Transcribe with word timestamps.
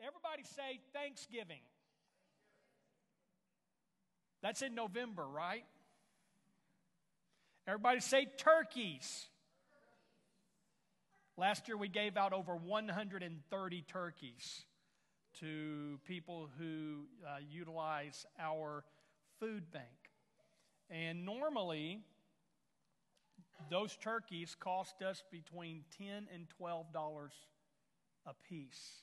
Everybody 0.00 0.42
say 0.44 0.80
Thanksgiving. 0.92 1.60
That's 4.42 4.62
in 4.62 4.74
November, 4.74 5.26
right? 5.26 5.64
Everybody 7.66 8.00
say 8.00 8.26
turkeys. 8.36 9.26
Last 11.36 11.68
year 11.68 11.76
we 11.76 11.88
gave 11.88 12.16
out 12.16 12.32
over 12.32 12.54
130 12.54 13.82
turkeys 13.88 14.64
to 15.40 15.98
people 16.06 16.48
who 16.58 17.06
uh, 17.26 17.38
utilize 17.50 18.24
our 18.38 18.84
food 19.40 19.70
bank. 19.72 19.84
And 20.88 21.24
normally, 21.24 22.00
those 23.70 23.96
turkeys 23.96 24.56
cost 24.58 25.02
us 25.02 25.22
between 25.30 25.84
10 25.98 26.28
and 26.32 26.46
$12 26.60 26.84
a 28.26 28.34
piece. 28.48 29.02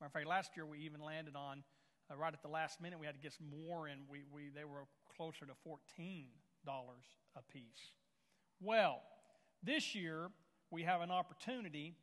Matter 0.00 0.06
of 0.06 0.12
fact, 0.12 0.26
last 0.26 0.56
year 0.56 0.64
we 0.64 0.78
even 0.78 1.00
landed 1.00 1.34
on, 1.34 1.64
uh, 2.10 2.16
right 2.16 2.32
at 2.32 2.42
the 2.42 2.48
last 2.48 2.80
minute, 2.80 2.98
we 2.98 3.06
had 3.06 3.16
to 3.16 3.20
get 3.20 3.32
some 3.32 3.48
more, 3.66 3.88
and 3.88 4.02
we, 4.08 4.20
we, 4.32 4.48
they 4.54 4.64
were 4.64 4.84
closer 5.16 5.44
to 5.44 5.52
$14 5.68 6.26
a 7.36 7.52
piece. 7.52 7.62
Well, 8.60 9.00
this 9.62 9.94
year 9.94 10.28
we 10.70 10.84
have 10.84 11.00
an 11.00 11.10
opportunity 11.10 11.96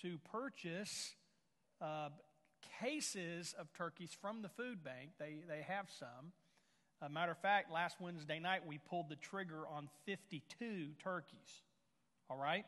to 0.00 0.18
purchase 0.30 1.14
uh, 1.80 2.08
cases 2.80 3.54
of 3.58 3.72
turkeys 3.74 4.16
from 4.18 4.40
the 4.40 4.48
food 4.48 4.82
bank. 4.82 5.10
They, 5.18 5.36
they 5.46 5.62
have 5.62 5.86
some. 5.98 6.32
A 7.02 7.08
matter 7.08 7.32
of 7.32 7.38
fact, 7.38 7.70
last 7.70 7.96
Wednesday 8.00 8.38
night 8.38 8.60
we 8.66 8.78
pulled 8.78 9.08
the 9.08 9.16
trigger 9.16 9.66
on 9.68 9.88
52 10.06 10.92
turkeys. 11.02 11.62
All 12.30 12.38
right? 12.38 12.64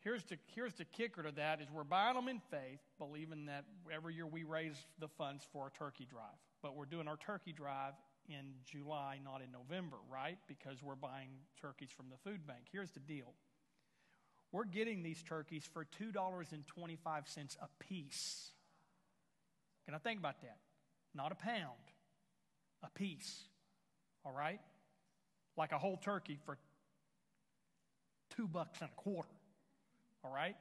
Here's 0.00 0.22
the, 0.24 0.36
here's 0.54 0.74
the 0.74 0.84
kicker 0.84 1.22
to 1.22 1.32
that 1.32 1.60
is 1.60 1.68
we're 1.72 1.84
buying 1.84 2.14
them 2.14 2.28
in 2.28 2.40
faith, 2.50 2.80
believing 2.98 3.46
that 3.46 3.64
every 3.92 4.14
year 4.14 4.26
we 4.26 4.44
raise 4.44 4.76
the 5.00 5.08
funds 5.08 5.44
for 5.52 5.64
our 5.64 5.72
turkey 5.76 6.06
drive. 6.08 6.38
But 6.62 6.76
we're 6.76 6.86
doing 6.86 7.08
our 7.08 7.16
turkey 7.16 7.52
drive 7.52 7.94
in 8.28 8.52
July, 8.64 9.18
not 9.24 9.42
in 9.42 9.50
November, 9.50 9.96
right? 10.10 10.38
Because 10.46 10.82
we're 10.82 10.94
buying 10.94 11.30
turkeys 11.60 11.90
from 11.96 12.06
the 12.10 12.30
food 12.30 12.46
bank. 12.46 12.60
Here's 12.70 12.90
the 12.92 13.00
deal. 13.00 13.34
We're 14.52 14.64
getting 14.64 15.02
these 15.02 15.22
turkeys 15.22 15.64
for 15.72 15.86
$2.25 16.00 17.56
a 17.60 17.84
piece. 17.84 18.50
Can 19.84 19.94
I 19.94 19.98
think 19.98 20.20
about 20.20 20.40
that? 20.42 20.58
Not 21.14 21.32
a 21.32 21.34
pound, 21.34 21.92
a 22.82 22.90
piece. 22.90 23.42
All 24.24 24.32
right? 24.32 24.60
Like 25.56 25.72
a 25.72 25.78
whole 25.78 25.96
turkey 25.96 26.38
for 26.44 26.56
two 28.36 28.46
bucks 28.46 28.80
and 28.80 28.90
a 28.90 29.00
quarter. 29.00 29.28
All 30.24 30.32
right? 30.32 30.56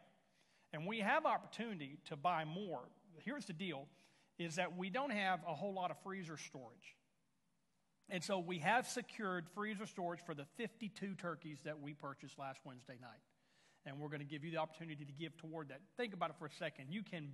And 0.73 0.85
we 0.85 0.99
have 0.99 1.25
opportunity 1.25 1.97
to 2.05 2.15
buy 2.15 2.45
more. 2.45 2.81
Here's 3.23 3.45
the 3.45 3.53
deal 3.53 3.87
is 4.37 4.55
that 4.55 4.77
we 4.77 4.89
don't 4.89 5.11
have 5.11 5.39
a 5.47 5.55
whole 5.55 5.73
lot 5.73 5.89
of 5.89 5.97
freezer 6.03 6.37
storage. 6.37 6.95
And 8.09 8.23
so 8.23 8.39
we 8.39 8.59
have 8.59 8.87
secured 8.87 9.47
freezer 9.53 9.85
storage 9.85 10.19
for 10.25 10.33
the 10.33 10.45
52 10.57 11.15
turkeys 11.15 11.57
that 11.65 11.81
we 11.81 11.93
purchased 11.93 12.37
last 12.39 12.59
Wednesday 12.63 12.97
night. 13.01 13.19
And 13.85 13.99
we're 13.99 14.09
going 14.09 14.19
to 14.19 14.25
give 14.25 14.43
you 14.43 14.51
the 14.51 14.57
opportunity 14.57 15.05
to 15.05 15.11
give 15.11 15.35
toward 15.37 15.69
that. 15.69 15.81
Think 15.97 16.13
about 16.13 16.29
it 16.29 16.35
for 16.37 16.45
a 16.45 16.51
second. 16.51 16.87
You 16.89 17.03
can, 17.03 17.29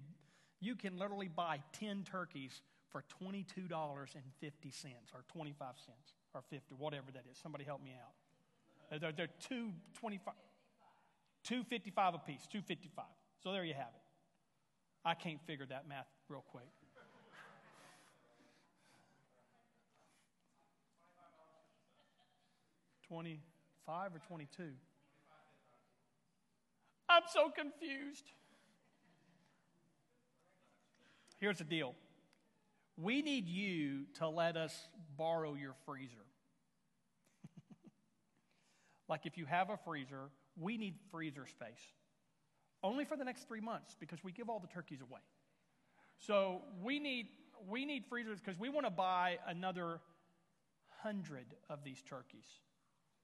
you 0.59 0.75
can 0.75 0.97
literally 0.97 1.27
buy 1.27 1.59
10 1.73 2.05
turkeys 2.09 2.61
for 2.89 3.03
$22.50 3.21 3.73
or 5.13 5.23
25 5.27 5.67
cents 5.85 6.13
or 6.33 6.41
50, 6.49 6.75
whatever 6.77 7.11
that 7.13 7.23
is. 7.29 7.37
Somebody 7.41 7.65
help 7.65 7.83
me 7.83 7.91
out. 7.99 8.99
They're, 9.01 9.11
they're 9.11 9.29
two 9.47 9.71
25. 9.99 10.33
255 11.43 12.13
apiece, 12.15 12.47
255. 12.51 13.05
So 13.43 13.51
there 13.51 13.65
you 13.65 13.73
have 13.73 13.87
it. 13.93 14.01
I 15.05 15.13
can't 15.13 15.39
figure 15.45 15.65
that 15.65 15.87
math 15.87 16.07
real 16.29 16.43
quick. 16.49 16.63
Twenty-five 23.07 24.15
or 24.15 24.19
twenty-two? 24.27 24.71
I'm 27.09 27.23
so 27.31 27.49
confused. 27.49 28.23
Here's 31.39 31.57
the 31.57 31.63
deal. 31.65 31.93
We 32.95 33.21
need 33.21 33.47
you 33.47 34.05
to 34.19 34.29
let 34.29 34.55
us 34.55 34.87
borrow 35.17 35.55
your 35.55 35.75
freezer. 35.85 36.25
like 39.09 39.25
if 39.25 39.37
you 39.37 39.45
have 39.45 39.69
a 39.69 39.77
freezer, 39.77 40.29
we 40.59 40.77
need 40.77 40.95
freezer 41.11 41.45
space. 41.47 41.81
Only 42.83 43.05
for 43.05 43.15
the 43.15 43.23
next 43.23 43.47
three 43.47 43.61
months 43.61 43.95
because 43.99 44.23
we 44.23 44.31
give 44.31 44.49
all 44.49 44.59
the 44.59 44.67
turkeys 44.67 45.01
away. 45.01 45.21
So 46.19 46.61
we 46.81 46.99
need, 46.99 47.27
we 47.69 47.85
need 47.85 48.05
freezers 48.05 48.39
because 48.39 48.59
we 48.59 48.69
want 48.69 48.85
to 48.85 48.91
buy 48.91 49.39
another 49.47 49.99
hundred 51.01 51.47
of 51.69 51.83
these 51.83 52.01
turkeys. 52.01 52.45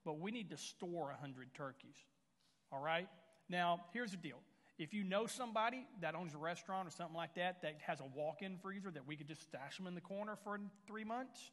But 0.04 0.18
we 0.18 0.30
need 0.30 0.50
to 0.50 0.56
store 0.56 1.10
a 1.10 1.16
hundred 1.16 1.52
turkeys. 1.54 1.96
All 2.72 2.82
right? 2.82 3.08
Now, 3.48 3.80
here's 3.92 4.12
the 4.12 4.16
deal. 4.16 4.38
If 4.78 4.94
you 4.94 5.04
know 5.04 5.26
somebody 5.26 5.86
that 6.00 6.14
owns 6.14 6.34
a 6.34 6.38
restaurant 6.38 6.88
or 6.88 6.90
something 6.90 7.16
like 7.16 7.34
that 7.34 7.60
that 7.62 7.76
has 7.86 8.00
a 8.00 8.06
walk 8.14 8.40
in 8.40 8.56
freezer 8.56 8.90
that 8.90 9.06
we 9.06 9.14
could 9.14 9.28
just 9.28 9.42
stash 9.42 9.76
them 9.76 9.86
in 9.86 9.94
the 9.94 10.00
corner 10.00 10.36
for 10.42 10.58
three 10.86 11.04
months, 11.04 11.50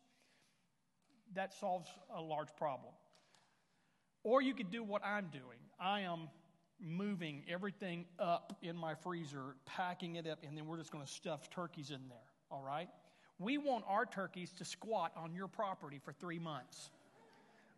that 1.36 1.54
solves 1.54 1.90
a 2.16 2.22
large 2.22 2.56
problem. 2.56 2.94
Or 4.28 4.42
you 4.42 4.54
could 4.54 4.70
do 4.70 4.84
what 4.84 5.06
I'm 5.06 5.28
doing. 5.32 5.58
I 5.80 6.02
am 6.02 6.28
moving 6.82 7.44
everything 7.48 8.04
up 8.20 8.58
in 8.62 8.76
my 8.76 8.94
freezer, 8.94 9.56
packing 9.66 10.18
it 10.18 10.28
up, 10.28 10.40
and 10.46 10.58
then 10.58 10.66
we're 10.66 10.76
just 10.76 10.92
going 10.92 11.06
to 11.06 11.10
stuff 11.10 11.50
turkeys 11.50 11.92
in 11.92 12.10
there, 12.10 12.28
all 12.52 12.62
right? 12.62 12.90
We 13.40 13.58
want 13.58 13.86
our 13.88 14.06
turkeys 14.06 14.52
to 14.58 14.66
squat 14.66 15.14
on 15.16 15.34
your 15.34 15.48
property 15.48 16.02
for 16.04 16.12
three 16.12 16.40
months, 16.40 16.92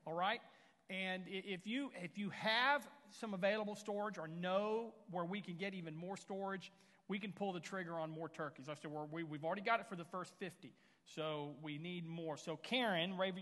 all 0.08 0.16
right? 0.16 0.42
And 0.90 1.22
if 1.28 1.68
you, 1.68 1.92
if 2.04 2.18
you 2.18 2.32
have 2.32 2.90
some 3.12 3.36
available 3.36 3.76
storage 3.76 4.18
or 4.18 4.28
know 4.28 4.96
where 5.12 5.26
we 5.26 5.42
can 5.42 5.56
get 5.56 5.76
even 5.76 5.96
more 5.96 6.18
storage, 6.18 6.72
we 7.10 7.20
can 7.20 7.32
pull 7.32 7.54
the 7.54 7.60
trigger 7.60 8.00
on 8.00 8.10
more 8.10 8.28
turkeys. 8.28 8.70
I 8.70 8.74
said, 8.74 8.90
we, 9.12 9.22
we've 9.22 9.46
already 9.46 9.62
got 9.62 9.82
it 9.82 9.86
for 9.88 9.96
the 9.96 10.06
first 10.06 10.34
50, 10.40 10.74
so 11.06 11.52
we 11.62 11.78
need 11.78 12.08
more. 12.08 12.38
So, 12.38 12.58
Karen, 12.58 13.16
right 13.16 13.36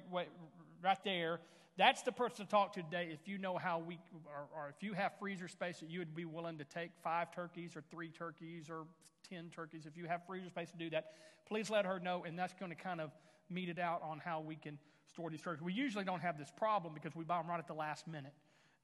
there, 1.06 1.40
that's 1.78 2.02
the 2.02 2.12
person 2.12 2.46
to 2.46 2.52
talk 2.52 2.74
to 2.74 2.82
today 2.82 3.10
if 3.12 3.28
you 3.28 3.38
know 3.38 3.58
how 3.58 3.80
we, 3.80 4.00
or, 4.26 4.48
or, 4.56 4.70
if 4.70 4.82
you 4.82 4.94
have 4.94 5.12
freezer 5.20 5.48
space 5.48 5.80
that 5.80 5.90
you 5.90 6.00
would 6.00 6.16
be 6.16 6.26
willing 6.26 6.58
to 6.58 6.64
take 6.64 6.90
five 7.04 7.32
turkeys 7.34 7.76
or 7.76 7.84
three 7.92 8.10
turkeys 8.10 8.70
or 8.70 8.86
10 9.30 9.50
turkeys. 9.54 9.86
If 9.86 9.98
you 9.98 10.06
have 10.06 10.26
freezer 10.26 10.50
space 10.50 10.72
to 10.72 10.78
do 10.78 10.90
that, 10.92 11.14
please 11.48 11.70
let 11.70 11.86
her 11.86 12.00
know, 12.00 12.24
and 12.26 12.38
that's 12.38 12.54
going 12.54 12.72
to 12.72 12.76
kind 12.76 13.02
of 13.02 13.12
meet 13.50 13.70
it 13.70 13.80
out 13.80 14.02
on 14.04 14.20
how 14.20 14.42
we 14.42 14.56
can 14.56 14.78
store 15.12 15.30
these 15.30 15.42
turkeys. 15.42 15.62
We 15.62 15.74
usually 15.74 16.04
don't 16.04 16.22
have 16.22 16.38
this 16.38 16.52
problem 16.56 16.94
because 16.94 17.16
we 17.16 17.24
buy 17.24 17.38
them 17.38 17.48
right 17.50 17.60
at 17.60 17.68
the 17.68 17.74
last 17.74 18.08
minute. 18.08 18.34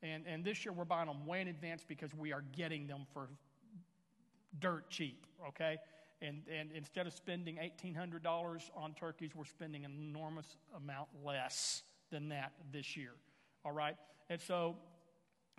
And, 0.01 0.25
and 0.27 0.43
this 0.43 0.65
year 0.65 0.73
we're 0.73 0.85
buying 0.85 1.07
them 1.07 1.25
way 1.25 1.41
in 1.41 1.47
advance 1.47 1.83
because 1.87 2.13
we 2.13 2.33
are 2.33 2.43
getting 2.55 2.87
them 2.87 3.05
for 3.13 3.29
dirt 4.59 4.89
cheap, 4.89 5.25
okay? 5.49 5.77
And, 6.21 6.41
and 6.53 6.71
instead 6.73 7.07
of 7.07 7.13
spending 7.13 7.57
$1,800 7.83 8.61
on 8.75 8.93
turkeys, 8.93 9.31
we're 9.35 9.45
spending 9.45 9.85
an 9.85 9.93
enormous 9.99 10.57
amount 10.75 11.09
less 11.23 11.83
than 12.13 12.29
that 12.29 12.53
this 12.71 12.95
year. 12.95 13.11
All 13.65 13.71
right? 13.71 13.97
And 14.29 14.39
so 14.39 14.77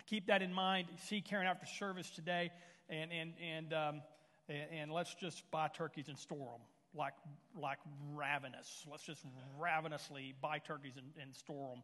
keep 0.07 0.27
that 0.27 0.41
in 0.41 0.53
mind. 0.53 0.87
See 1.07 1.21
Karen 1.21 1.45
after 1.45 1.65
service 1.67 2.09
today, 2.09 2.49
and, 2.89 3.11
and, 3.11 3.33
and, 3.39 3.73
um, 3.73 4.01
and, 4.49 4.67
and 4.71 4.91
let's 4.91 5.13
just 5.13 5.49
buy 5.51 5.67
turkeys 5.67 6.07
and 6.07 6.17
store 6.17 6.53
them 6.53 6.61
like, 6.95 7.13
like 7.59 7.79
ravenous. 8.13 8.85
Let's 8.89 9.03
just 9.03 9.21
ravenously 9.59 10.33
buy 10.41 10.59
turkeys 10.59 10.93
and, 10.97 11.07
and 11.21 11.35
store 11.35 11.69
them. 11.69 11.83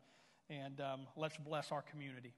And 0.49 0.81
um, 0.81 0.99
let's 1.15 1.37
bless 1.37 1.71
our 1.71 1.81
community. 1.81 2.33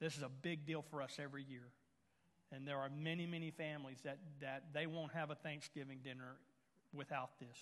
This 0.00 0.16
is 0.16 0.22
a 0.22 0.30
big 0.42 0.66
deal 0.66 0.84
for 0.90 1.00
us 1.00 1.18
every 1.22 1.44
year. 1.44 1.68
And 2.52 2.66
there 2.66 2.78
are 2.78 2.88
many, 2.88 3.26
many 3.26 3.50
families 3.50 3.98
that, 4.04 4.18
that 4.40 4.64
they 4.72 4.86
won't 4.86 5.12
have 5.12 5.30
a 5.30 5.34
Thanksgiving 5.34 5.98
dinner 6.02 6.36
without 6.92 7.30
this 7.38 7.56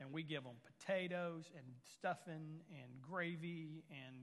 and 0.00 0.12
we 0.12 0.22
give 0.22 0.42
them 0.44 0.56
potatoes 0.64 1.50
and 1.56 1.64
stuffing 1.94 2.60
and 2.70 3.02
gravy 3.02 3.84
and 3.90 4.16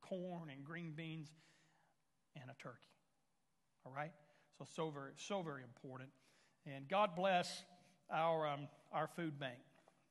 corn 0.00 0.50
and 0.50 0.64
green 0.64 0.92
beans 0.96 1.28
and 2.40 2.50
a 2.50 2.62
turkey. 2.62 2.76
All 3.84 3.92
right? 3.94 4.12
So, 4.58 4.66
so 4.74 4.90
very, 4.90 5.12
so 5.16 5.42
very 5.42 5.62
important. 5.62 6.10
And 6.66 6.88
God 6.88 7.10
bless 7.16 7.64
our, 8.12 8.46
um, 8.46 8.68
our 8.92 9.08
food 9.08 9.38
bank 9.38 9.58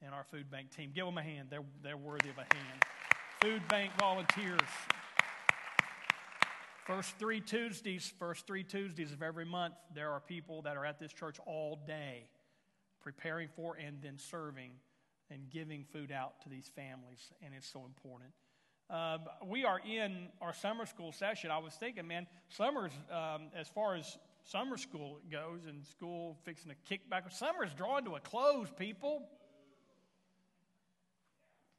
and 0.01 0.13
our 0.13 0.23
food 0.23 0.50
bank 0.51 0.71
team. 0.75 0.91
Give 0.94 1.06
them 1.06 1.18
a 1.18 1.23
hand. 1.23 1.47
They're, 1.50 1.65
they're 1.83 1.97
worthy 1.97 2.29
of 2.29 2.38
a 2.38 2.56
hand. 2.56 2.83
Food 3.41 3.68
bank 3.68 3.91
volunteers. 4.00 4.59
First 6.85 7.18
three 7.18 7.41
Tuesdays, 7.41 8.13
first 8.19 8.45
three 8.45 8.63
Tuesdays 8.63 9.11
of 9.11 9.23
every 9.23 9.45
month, 9.45 9.73
there 9.95 10.11
are 10.11 10.19
people 10.19 10.61
that 10.63 10.77
are 10.77 10.85
at 10.85 11.00
this 11.00 11.11
church 11.11 11.38
all 11.45 11.79
day 11.88 12.29
preparing 13.01 13.47
for 13.56 13.75
and 13.75 13.97
then 14.03 14.18
serving 14.18 14.71
and 15.31 15.50
giving 15.50 15.83
food 15.83 16.12
out 16.12 16.42
to 16.44 16.50
these 16.50 16.69
families, 16.75 17.31
and 17.44 17.54
it's 17.56 17.68
so 17.68 17.86
important. 17.86 18.31
Um, 18.89 19.22
we 19.48 19.66
are 19.66 19.80
in 19.80 20.27
our 20.42 20.54
summer 20.54 20.86
school 20.86 21.12
session. 21.12 21.50
I 21.50 21.57
was 21.57 21.74
thinking, 21.74 22.07
man, 22.07 22.27
summers, 22.50 22.92
um, 23.12 23.48
as 23.56 23.68
far 23.68 23.95
as 23.95 24.18
summer 24.44 24.77
school 24.77 25.19
goes 25.31 25.66
and 25.68 25.83
school 25.86 26.38
fixing 26.44 26.69
to 26.69 26.77
kick 26.88 27.10
back. 27.10 27.24
Summer's 27.31 27.74
drawing 27.74 28.06
to 28.06 28.16
a 28.16 28.19
close, 28.19 28.68
people. 28.77 29.24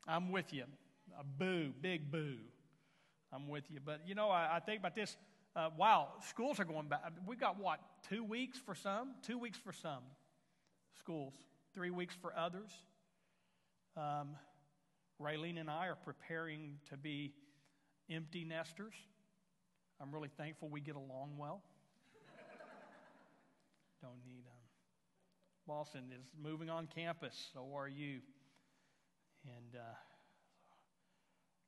I'm 0.09 0.33
with 0.33 0.53
you. 0.53 0.65
A 1.19 1.25
boo, 1.25 1.73
big 1.81 2.11
boo. 2.11 2.39
I'm 3.33 3.49
with 3.49 3.65
you. 3.71 3.79
But 3.85 4.01
you 4.07 4.15
know, 4.15 4.31
I, 4.31 4.57
I 4.57 4.61
think 4.61 4.81
about 4.81 4.95
this. 4.95 5.17
Uh, 5.55 5.71
wow, 5.77 6.09
schools 6.29 6.61
are 6.61 6.65
going 6.65 6.89
back. 6.89 7.01
We've 7.27 7.41
got 7.41 7.59
what, 7.59 7.81
two 8.09 8.25
weeks 8.25 8.59
for 8.59 8.75
some? 8.75 9.13
Two 9.23 9.39
weeks 9.39 9.59
for 9.59 9.73
some 9.73 10.03
schools, 10.99 11.35
three 11.73 11.91
weeks 11.91 12.15
for 12.21 12.37
others. 12.37 12.71
Um, 13.97 14.37
Raylene 15.21 15.59
and 15.59 15.71
I 15.71 15.87
are 15.87 15.97
preparing 15.97 16.77
to 16.91 16.99
be 16.99 17.33
empty 18.11 18.45
nesters. 18.45 18.93
I'm 20.01 20.13
really 20.13 20.29
thankful 20.37 20.69
we 20.69 20.83
get 20.83 20.97
along 20.97 21.39
well. 21.39 21.63
Don't 24.03 24.23
need 24.27 24.45
them. 24.45 24.53
Boston 25.67 26.13
is 26.13 26.27
moving 26.41 26.69
on 26.69 26.87
campus, 26.87 27.49
so 27.55 27.75
are 27.75 27.89
you. 27.89 28.21
And 29.47 29.81
uh, 29.81 29.95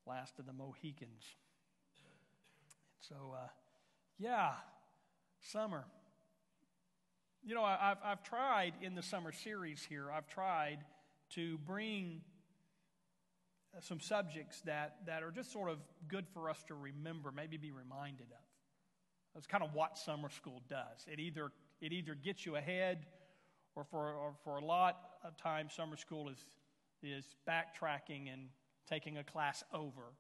last 0.07 0.39
of 0.39 0.45
the 0.45 0.53
Mohicans. 0.53 1.25
So, 3.01 3.15
uh, 3.35 3.49
yeah, 4.19 4.53
summer. 5.41 5.85
You 7.43 7.55
know, 7.55 7.65
I've, 7.65 7.97
I've 8.05 8.23
tried 8.23 8.75
in 8.83 8.95
the 8.95 9.03
summer 9.03 9.33
series 9.33 9.87
here, 9.89 10.11
I've 10.11 10.29
tried 10.29 10.81
to 11.35 11.59
bring 11.59 12.21
uh, 13.77 13.81
some 13.81 14.01
subjects 14.01 14.61
that, 14.63 14.97
that 15.07 15.23
are 15.23 15.31
just 15.31 15.53
sort 15.53 15.71
of 15.71 15.79
good 16.09 16.27
for 16.33 16.49
us 16.49 16.63
to 16.69 16.75
remember, 16.75 17.31
maybe 17.31 17.57
be 17.57 17.71
reminded 17.71 18.27
of. 18.31 18.45
That's 19.35 19.47
kind 19.47 19.63
of 19.63 19.75
what 19.75 19.99
summer 19.99 20.31
school 20.31 20.63
does. 20.69 21.07
It 21.07 21.21
either, 21.21 21.53
it 21.81 21.93
either 21.93 22.15
gets 22.15 22.47
you 22.47 22.57
ahead, 22.57 23.07
or 23.77 23.85
for, 23.85 24.13
or 24.13 24.33
for 24.43 24.57
a 24.57 24.65
lot 24.65 24.97
of 25.23 25.37
time, 25.37 25.69
summer 25.71 25.97
school 25.97 26.29
is, 26.29 26.45
is 27.03 27.25
backtracking 27.49 28.33
and 28.33 28.49
taking 28.89 29.19
a 29.19 29.25
class 29.25 29.63
over 29.73 30.15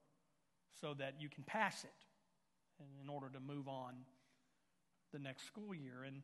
so 0.80 0.94
that 0.94 1.14
you 1.18 1.28
can 1.28 1.42
pass 1.42 1.84
it 1.84 2.90
in 3.02 3.08
order 3.08 3.28
to 3.30 3.40
move 3.40 3.66
on 3.66 3.94
the 5.12 5.18
next 5.18 5.46
school 5.46 5.74
year. 5.74 6.04
And 6.06 6.22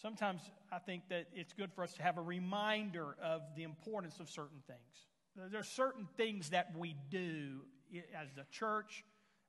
sometimes 0.00 0.42
I 0.72 0.78
think 0.78 1.08
that 1.08 1.26
it's 1.34 1.52
good 1.52 1.72
for 1.72 1.84
us 1.84 1.92
to 1.94 2.02
have 2.02 2.18
a 2.18 2.22
reminder 2.22 3.16
of 3.22 3.42
the 3.56 3.62
importance 3.62 4.20
of 4.20 4.28
certain 4.28 4.62
things. 4.66 5.50
There 5.50 5.60
are 5.60 5.64
certain 5.64 6.08
things 6.16 6.50
that 6.50 6.74
we 6.76 6.96
do 7.10 7.60
as 8.18 8.28
a 8.38 8.46
church, 8.50 9.04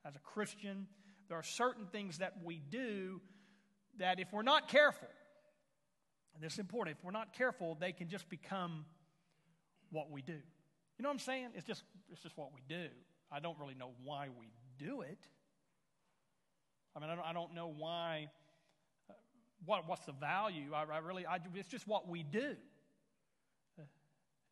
as 0.05 0.15
a 0.15 0.19
Christian. 0.19 0.87
There 1.29 1.37
are 1.37 1.43
certain 1.43 1.85
things 1.87 2.17
that 2.17 2.33
we 2.43 2.61
do 2.69 3.21
that 3.97 4.19
if 4.19 4.31
we're 4.31 4.41
not 4.41 4.67
careful, 4.67 5.07
and 6.35 6.43
this 6.43 6.53
is 6.53 6.59
important, 6.59 6.97
if 6.99 7.03
we're 7.03 7.11
not 7.11 7.33
careful, 7.33 7.75
they 7.79 7.91
can 7.91 8.09
just 8.09 8.29
become 8.29 8.85
what 9.91 10.11
we 10.11 10.21
do. 10.21 10.33
You 10.33 11.03
know 11.03 11.09
what 11.09 11.13
I'm 11.13 11.19
saying? 11.19 11.49
It's 11.55 11.65
just, 11.65 11.83
it's 12.11 12.21
just 12.21 12.37
what 12.37 12.51
we 12.53 12.61
do. 12.67 12.87
I 13.31 13.39
don't 13.39 13.57
really 13.59 13.75
know 13.75 13.91
why 14.03 14.27
we 14.39 14.51
do 14.77 15.01
it. 15.01 15.19
I 16.95 16.99
mean, 16.99 17.09
I 17.09 17.15
don't, 17.15 17.25
I 17.25 17.33
don't 17.33 17.53
know 17.53 17.73
why, 17.75 18.29
what, 19.65 19.87
what's 19.87 20.05
the 20.05 20.13
value. 20.13 20.73
I, 20.73 20.83
I 20.83 20.97
really, 20.99 21.25
I, 21.25 21.39
it's 21.55 21.67
just 21.67 21.87
what 21.87 22.07
we 22.07 22.23
do. 22.23 22.55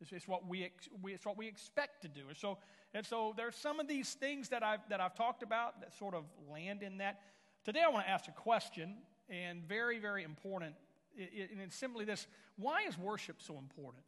It's, 0.02 0.12
it's, 0.12 0.28
what 0.28 0.48
we, 0.48 0.70
we, 1.02 1.14
it's 1.14 1.26
what 1.26 1.38
we 1.38 1.48
expect 1.48 2.02
to 2.02 2.08
do. 2.10 2.28
And 2.28 2.38
so, 2.38 2.58
and 2.94 3.06
so 3.06 3.34
there's 3.38 3.56
some 3.56 3.80
of 3.80 3.88
these 3.88 4.14
things 4.14 4.50
that 4.50 4.62
I've, 4.62 4.82
that 4.90 5.00
I've 5.00 5.16
talked 5.16 5.42
about 5.42 5.80
that 5.80 5.98
sort 5.98 6.14
of 6.14 6.26
land 6.52 6.84
in 6.84 6.98
that. 6.98 7.22
Today 7.64 7.82
I 7.86 7.90
want 7.90 8.06
to 8.06 8.12
ask 8.12 8.28
a 8.28 8.32
question, 8.32 8.96
and 9.30 9.64
very, 9.64 10.00
very 10.00 10.24
important. 10.24 10.76
It, 11.16 11.50
and 11.52 11.62
it's 11.62 11.76
simply 11.76 12.06
this 12.06 12.28
Why 12.58 12.82
is 12.88 12.98
worship 12.98 13.38
so 13.42 13.58
important? 13.58 14.04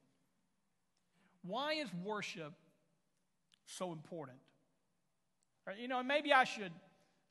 Why 1.41 1.73
is 1.73 1.87
worship 2.03 2.53
so 3.65 3.93
important? 3.93 4.37
You 5.79 5.87
know, 5.87 6.01
maybe 6.03 6.31
I 6.31 6.43
should 6.43 6.71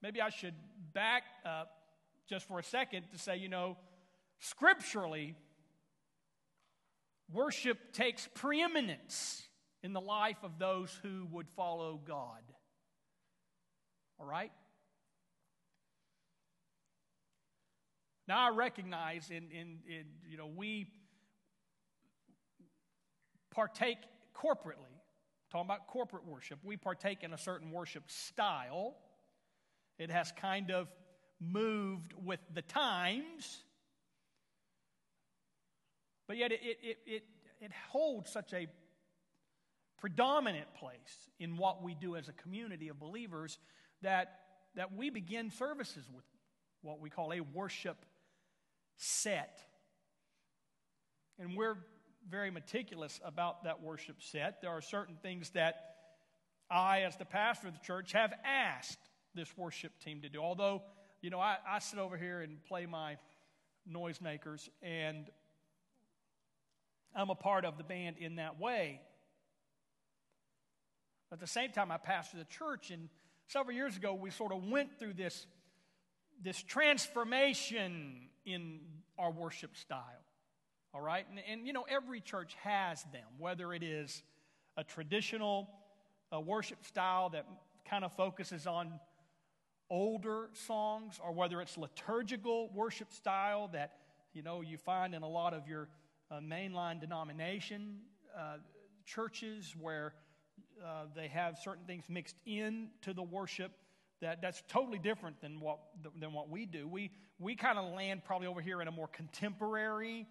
maybe 0.03 0.21
I 0.21 0.31
should 0.31 0.55
back 0.93 1.25
up 1.45 1.76
just 2.29 2.47
for 2.49 2.59
a 2.59 2.63
second 2.63 3.05
to 3.13 3.19
say, 3.19 3.37
you 3.37 3.49
know, 3.49 3.77
scripturally, 4.39 5.35
worship 7.33 7.93
takes 7.93 8.29
preeminence 8.35 9.43
in 9.83 9.93
the 9.93 10.01
life 10.01 10.39
of 10.43 10.59
those 10.59 10.99
who 11.03 11.27
would 11.31 11.49
follow 11.51 12.01
God. 12.07 12.43
All 14.19 14.27
right? 14.27 14.53
Now 18.27 18.47
I 18.47 18.51
recognize 18.51 19.31
in, 19.31 19.51
in, 19.53 19.79
in 19.89 20.07
you 20.29 20.37
know, 20.37 20.49
we 20.49 20.89
partake 23.53 23.99
corporately, 24.35 24.97
talking 25.51 25.67
about 25.67 25.87
corporate 25.87 26.27
worship, 26.27 26.59
we 26.65 26.77
partake 26.77 27.23
in 27.23 27.33
a 27.33 27.39
certain 27.39 27.71
worship 27.71 28.11
style. 28.11 28.97
It 29.99 30.11
has 30.11 30.33
kind 30.33 30.71
of 30.71 30.89
moved 31.41 32.13
with 32.25 32.41
the 32.55 32.63
times, 32.63 33.63
but 36.27 36.37
yet 36.37 36.53
it, 36.53 36.61
it, 36.63 36.99
it, 37.07 37.23
it 37.61 37.71
holds 37.91 38.31
such 38.31 38.53
a 38.53 38.67
predominant 39.99 40.73
place 40.75 41.31
in 41.39 41.57
what 41.57 41.83
we 41.83 41.95
do 41.95 42.17
as 42.17 42.29
a 42.29 42.33
community 42.33 42.89
of 42.89 42.99
believers 42.99 43.59
that, 44.03 44.41
that 44.75 44.95
we 44.95 45.11
begin 45.11 45.51
services 45.51 46.05
with 46.15 46.25
what 46.83 47.01
we 47.01 47.11
call 47.11 47.33
a 47.33 47.41
worship 47.41 48.05
set. 48.97 49.59
And 51.39 51.57
we're 51.57 51.77
very 52.29 52.51
meticulous 52.51 53.21
about 53.25 53.65
that 53.65 53.83
worship 53.83 54.17
set. 54.21 54.61
There 54.61 54.71
are 54.71 54.81
certain 54.83 55.17
things 55.23 55.51
that 55.51 55.77
I, 56.71 57.03
as 57.03 57.17
the 57.17 57.25
pastor 57.25 57.69
of 57.69 57.75
the 57.75 57.85
church, 57.85 58.13
have 58.13 58.33
asked 58.45 58.99
this 59.35 59.49
worship 59.57 59.93
team 60.05 60.23
to 60.23 60.29
do. 60.29 60.41
Although, 60.41 60.83
you 61.27 61.31
know, 61.31 61.41
I, 61.41 61.57
I 61.69 61.81
sit 61.81 61.99
over 61.99 62.17
here 62.17 62.41
and 62.41 62.65
play 62.67 62.87
my 62.87 63.17
noisemakers, 63.93 64.69
and 64.81 65.29
I'm 67.17 67.31
a 67.31 67.35
part 67.35 67.65
of 67.65 67.79
the 67.79 67.83
band 67.83 68.15
in 68.21 68.37
that 68.37 68.61
way. 68.61 69.01
At 71.33 71.41
the 71.41 71.49
same 71.49 71.73
time, 71.73 71.91
I 71.91 71.97
pastor 71.97 72.37
the 72.37 72.45
church, 72.45 72.93
and 72.93 73.09
several 73.49 73.75
years 73.75 73.97
ago, 73.97 74.15
we 74.15 74.31
sort 74.31 74.53
of 74.53 74.63
went 74.69 75.01
through 75.01 75.15
this, 75.15 75.49
this 76.45 76.63
transformation 76.63 78.29
in 78.45 78.79
our 79.19 79.33
worship 79.33 79.77
style. 79.77 80.23
All 80.95 81.01
right? 81.01 81.27
And, 81.29 81.41
and 81.51 81.67
you 81.67 81.73
know, 81.73 81.87
every 81.89 82.21
church 82.21 82.55
has 82.63 83.03
them, 83.13 83.27
whether 83.39 83.75
it 83.75 83.83
is 83.83 84.23
a 84.77 84.85
traditional 84.85 85.69
a 86.31 86.41
worship 86.41 86.85
style 86.85 87.31
that 87.31 87.47
kind 87.91 88.05
of 88.05 88.13
focuses 88.13 88.69
on 88.69 88.93
older 89.91 90.49
songs 90.53 91.21
or 91.25 91.33
whether 91.33 91.61
it's 91.61 91.79
liturgical 91.79 92.71
worship 92.75 93.13
style 93.13 93.69
that 93.73 93.93
you 94.33 94.43
know 94.43 94.61
you 94.61 94.77
find 94.77 95.15
in 95.15 95.23
a 95.23 95.29
lot 95.29 95.55
of 95.55 95.69
your 95.69 95.89
uh, 96.31 96.41
mainline 96.41 97.01
denomination 97.01 97.99
uh, 98.37 98.57
churches 99.05 99.75
where 99.81 100.15
uh, 100.85 101.05
they 101.15 101.29
have 101.29 101.59
certain 101.59 101.85
things 101.85 102.05
mixed 102.09 102.37
in 102.47 102.89
to 103.01 103.13
the 103.13 103.23
worship 103.23 103.73
that 104.21 104.41
that's 104.41 104.63
totally 104.69 104.99
different 104.99 105.41
than 105.41 105.61
what 105.61 105.79
than 106.19 106.33
what 106.33 106.49
we 106.49 106.67
do. 106.67 106.89
We 106.89 107.11
we 107.39 107.55
kind 107.55 107.79
of 107.79 107.93
land 107.93 108.25
probably 108.25 108.47
over 108.47 108.61
here 108.61 108.81
in 108.81 108.89
a 108.89 108.93
more 108.93 109.09
contemporary 109.09 110.27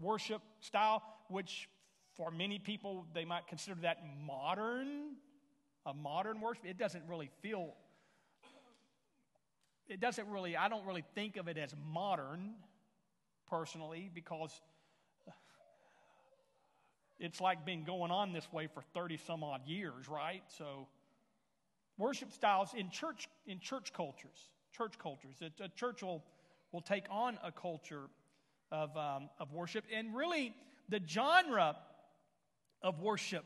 worship 0.00 0.42
style 0.60 1.02
which 1.28 1.68
for 2.16 2.30
many 2.30 2.58
people 2.58 3.06
they 3.14 3.24
might 3.24 3.46
consider 3.46 3.80
that 3.82 3.98
modern 4.26 5.16
a 5.84 5.94
modern 5.94 6.40
worship. 6.40 6.64
It 6.66 6.78
doesn't 6.78 7.04
really 7.08 7.30
feel 7.42 7.74
it 9.88 10.00
doesn't 10.00 10.28
really, 10.28 10.56
I 10.56 10.68
don't 10.68 10.86
really 10.86 11.04
think 11.14 11.36
of 11.36 11.48
it 11.48 11.56
as 11.56 11.74
modern 11.92 12.54
personally 13.48 14.10
because 14.12 14.60
it's 17.18 17.40
like 17.40 17.64
been 17.64 17.84
going 17.84 18.10
on 18.10 18.32
this 18.32 18.52
way 18.52 18.66
for 18.66 18.82
30 18.94 19.18
some 19.18 19.42
odd 19.42 19.66
years, 19.66 20.08
right? 20.08 20.42
So 20.48 20.88
worship 21.98 22.32
styles 22.32 22.74
in 22.74 22.90
church 22.90 23.28
in 23.46 23.60
church 23.60 23.92
cultures, 23.92 24.50
church 24.76 24.98
cultures. 24.98 25.36
A, 25.40 25.64
a 25.64 25.68
church 25.68 26.02
will, 26.02 26.24
will 26.72 26.80
take 26.80 27.04
on 27.10 27.38
a 27.42 27.52
culture 27.52 28.08
of, 28.70 28.96
um, 28.96 29.30
of 29.38 29.52
worship. 29.52 29.84
And 29.94 30.14
really, 30.14 30.54
the 30.88 31.00
genre 31.06 31.76
of 32.82 33.00
worship 33.00 33.44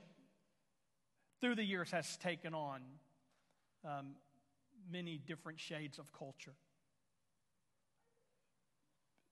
through 1.41 1.55
the 1.55 1.65
years 1.65 1.91
has 1.91 2.17
taken 2.19 2.55
on 2.55 2.83
um, 3.85 4.15
many 4.91 5.19
different 5.19 5.61
shades 5.61 5.99
of 5.99 6.13
culture. 6.13 6.55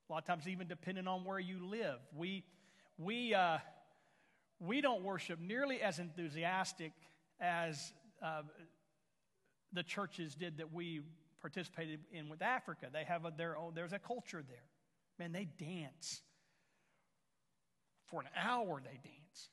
A 0.09 0.13
lot 0.13 0.19
of 0.19 0.25
times, 0.25 0.47
even 0.47 0.67
depending 0.67 1.07
on 1.07 1.23
where 1.23 1.39
you 1.39 1.65
live, 1.65 1.99
we, 2.15 2.43
we, 2.97 3.33
uh, 3.35 3.59
we 4.59 4.81
don't 4.81 5.03
worship 5.03 5.39
nearly 5.39 5.81
as 5.81 5.99
enthusiastic 5.99 6.93
as 7.39 7.93
uh, 8.23 8.41
the 9.71 9.83
churches 9.83 10.33
did 10.33 10.57
that 10.57 10.73
we 10.73 11.01
participated 11.41 11.99
in 12.11 12.27
with 12.27 12.41
Africa. 12.41 12.87
They 12.91 13.03
have 13.03 13.25
a, 13.25 13.33
their 13.35 13.57
own, 13.57 13.73
there's 13.75 13.93
a 13.93 13.99
culture 13.99 14.43
there. 14.47 14.57
Man, 15.19 15.31
they 15.31 15.47
dance. 15.63 16.21
For 18.07 18.21
an 18.21 18.27
hour, 18.35 18.81
they 18.83 18.99
dance. 19.03 19.49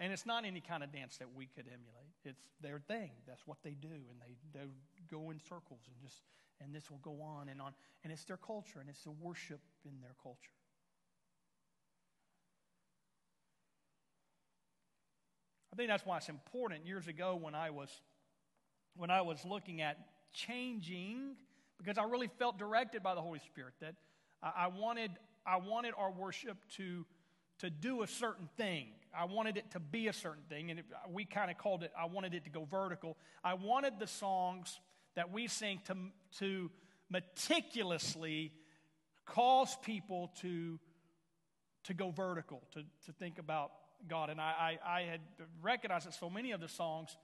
And 0.00 0.14
it's 0.14 0.24
not 0.24 0.46
any 0.46 0.62
kind 0.62 0.82
of 0.82 0.90
dance 0.90 1.18
that 1.18 1.28
we 1.36 1.46
could 1.46 1.66
emulate. 1.66 2.14
It's 2.24 2.40
their 2.62 2.80
thing. 2.88 3.10
That's 3.28 3.46
what 3.46 3.58
they 3.62 3.76
do. 3.80 3.88
And 3.88 4.18
they, 4.18 4.58
they 4.58 4.64
go 5.10 5.30
in 5.30 5.38
circles 5.38 5.82
and 5.86 5.94
just, 6.02 6.22
and 6.58 6.74
this 6.74 6.90
will 6.90 7.00
go 7.02 7.20
on 7.22 7.50
and 7.50 7.60
on. 7.60 7.74
And 8.02 8.10
it's 8.10 8.24
their 8.24 8.38
culture 8.38 8.80
and 8.80 8.88
it's 8.88 9.04
the 9.04 9.10
worship 9.10 9.60
in 9.84 10.00
their 10.00 10.14
culture. 10.22 10.56
I 15.72 15.76
think 15.76 15.90
that's 15.90 16.06
why 16.06 16.16
it's 16.16 16.30
important. 16.30 16.86
Years 16.86 17.06
ago, 17.06 17.38
when 17.40 17.54
I 17.54 17.70
was 17.70 17.90
when 18.96 19.10
I 19.10 19.20
was 19.20 19.44
looking 19.44 19.80
at 19.82 19.96
changing, 20.32 21.36
because 21.78 21.96
I 21.96 22.04
really 22.04 22.28
felt 22.38 22.58
directed 22.58 23.02
by 23.02 23.14
the 23.14 23.20
Holy 23.20 23.38
Spirit 23.38 23.74
that 23.80 23.94
I 24.42 24.66
wanted 24.66 25.12
I 25.46 25.56
wanted 25.56 25.94
our 25.96 26.10
worship 26.10 26.56
to 26.76 27.06
to 27.60 27.70
do 27.70 28.02
a 28.02 28.06
certain 28.06 28.48
thing. 28.56 28.88
I 29.16 29.24
wanted 29.24 29.56
it 29.56 29.70
to 29.72 29.80
be 29.80 30.08
a 30.08 30.12
certain 30.12 30.44
thing, 30.48 30.70
and 30.70 30.80
it, 30.80 30.84
we 31.08 31.24
kind 31.24 31.50
of 31.50 31.58
called 31.58 31.82
it. 31.82 31.92
I 31.98 32.06
wanted 32.06 32.34
it 32.34 32.44
to 32.44 32.50
go 32.50 32.64
vertical. 32.64 33.16
I 33.42 33.54
wanted 33.54 33.98
the 33.98 34.06
songs 34.06 34.78
that 35.16 35.32
we 35.32 35.48
sing 35.48 35.80
to 35.86 35.96
to 36.38 36.70
meticulously 37.10 38.52
cause 39.26 39.76
people 39.82 40.30
to 40.42 40.78
to 41.84 41.94
go 41.94 42.10
vertical, 42.10 42.62
to 42.72 42.82
to 43.06 43.12
think 43.12 43.38
about 43.38 43.72
God. 44.08 44.30
And 44.30 44.40
I, 44.40 44.78
I, 44.84 44.98
I 44.98 45.02
had 45.02 45.20
recognized 45.62 46.06
that 46.06 46.14
so 46.14 46.30
many 46.30 46.52
of 46.52 46.60
the 46.60 46.68
songs 46.68 47.16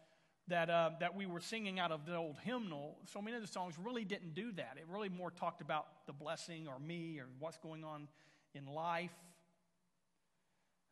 that, 0.49 0.71
uh, 0.71 0.91
that 1.01 1.17
we 1.17 1.27
were 1.27 1.41
singing 1.41 1.79
out 1.79 1.91
of 1.91 2.07
the 2.07 2.15
old 2.15 2.37
hymnal, 2.45 2.99
so 3.07 3.21
many 3.21 3.37
of 3.37 3.43
the 3.43 3.49
songs 3.49 3.75
really 3.83 4.05
didn't 4.05 4.35
do 4.35 4.53
that. 4.53 4.77
It 4.77 4.85
really 4.89 5.09
more 5.09 5.31
talked 5.31 5.61
about 5.61 5.87
the 6.07 6.13
blessing 6.13 6.69
or 6.69 6.79
me 6.79 7.19
or 7.19 7.27
what's 7.39 7.59
going 7.59 7.85
on 7.85 8.09
in 8.55 8.67
life. 8.67 9.13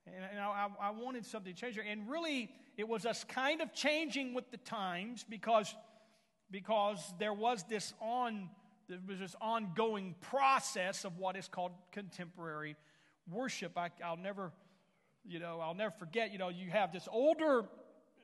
And, 0.06 0.38
I, 0.38 0.68
I 0.80 0.90
wanted 0.90 1.24
something 1.24 1.54
to 1.54 1.58
change. 1.58 1.78
And 1.78 2.08
really, 2.08 2.50
it 2.76 2.86
was 2.86 3.06
us 3.06 3.24
kind 3.24 3.60
of 3.60 3.72
changing 3.72 4.34
with 4.34 4.50
the 4.50 4.58
times 4.58 5.24
because, 5.28 5.74
because 6.50 7.14
there 7.18 7.34
was 7.34 7.64
this 7.64 7.94
on 8.00 8.50
there 8.86 8.98
was 9.08 9.18
this 9.18 9.34
ongoing 9.40 10.14
process 10.20 11.06
of 11.06 11.16
what 11.16 11.36
is 11.36 11.48
called 11.48 11.72
contemporary 11.90 12.76
worship. 13.26 13.78
I, 13.78 13.88
will 14.10 14.18
never 14.18 14.52
you 15.24 15.38
know, 15.38 15.60
I'll 15.60 15.74
never 15.74 15.94
forget, 15.98 16.32
you 16.32 16.38
know, 16.38 16.50
you 16.50 16.70
have 16.70 16.92
this 16.92 17.08
older 17.10 17.64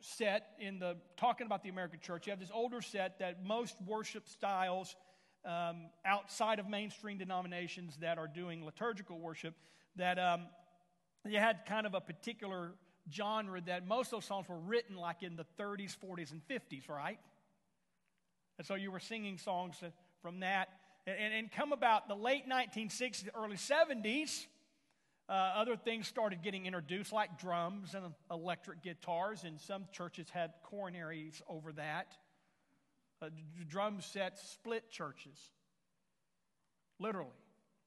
set 0.00 0.50
in 0.58 0.78
the, 0.78 0.96
talking 1.16 1.46
about 1.46 1.62
the 1.62 1.70
American 1.70 2.00
church, 2.00 2.26
you 2.26 2.30
have 2.30 2.40
this 2.40 2.50
older 2.52 2.82
set 2.82 3.18
that 3.18 3.44
most 3.44 3.76
worship 3.86 4.28
styles 4.28 4.96
um, 5.44 5.88
outside 6.04 6.58
of 6.58 6.68
mainstream 6.68 7.16
denominations 7.18 7.96
that 8.00 8.18
are 8.18 8.28
doing 8.28 8.64
liturgical 8.64 9.18
worship, 9.18 9.54
that 9.96 10.18
um, 10.18 10.42
you 11.26 11.38
had 11.38 11.66
kind 11.66 11.86
of 11.86 11.94
a 11.94 12.00
particular 12.00 12.72
genre 13.12 13.60
that 13.62 13.86
most 13.86 14.08
of 14.08 14.12
those 14.12 14.24
songs 14.24 14.48
were 14.48 14.58
written 14.58 14.96
like 14.96 15.22
in 15.22 15.36
the 15.36 15.44
30s, 15.58 15.96
40s, 15.96 16.32
and 16.32 16.40
50s, 16.48 16.88
right? 16.88 17.18
And 18.58 18.66
so 18.66 18.74
you 18.74 18.90
were 18.90 19.00
singing 19.00 19.38
songs 19.38 19.76
from 20.22 20.40
that. 20.40 20.68
And, 21.06 21.32
and, 21.32 21.50
come 21.50 21.72
about 21.72 22.08
the 22.08 22.14
late 22.14 22.44
1960s, 22.48 23.28
early 23.34 23.56
70s, 23.56 24.46
uh, 25.28 25.32
other 25.32 25.76
things 25.76 26.06
started 26.06 26.42
getting 26.42 26.66
introduced, 26.66 27.12
like 27.12 27.38
drums 27.38 27.94
and 27.94 28.12
electric 28.30 28.82
guitars, 28.82 29.44
and 29.44 29.58
some 29.60 29.86
churches 29.92 30.28
had 30.28 30.52
coronaries 30.70 31.40
over 31.48 31.72
that. 31.72 32.12
Uh, 33.22 33.28
drum 33.68 34.00
sets 34.00 34.42
split 34.50 34.90
churches, 34.90 35.38
literally. 36.98 37.30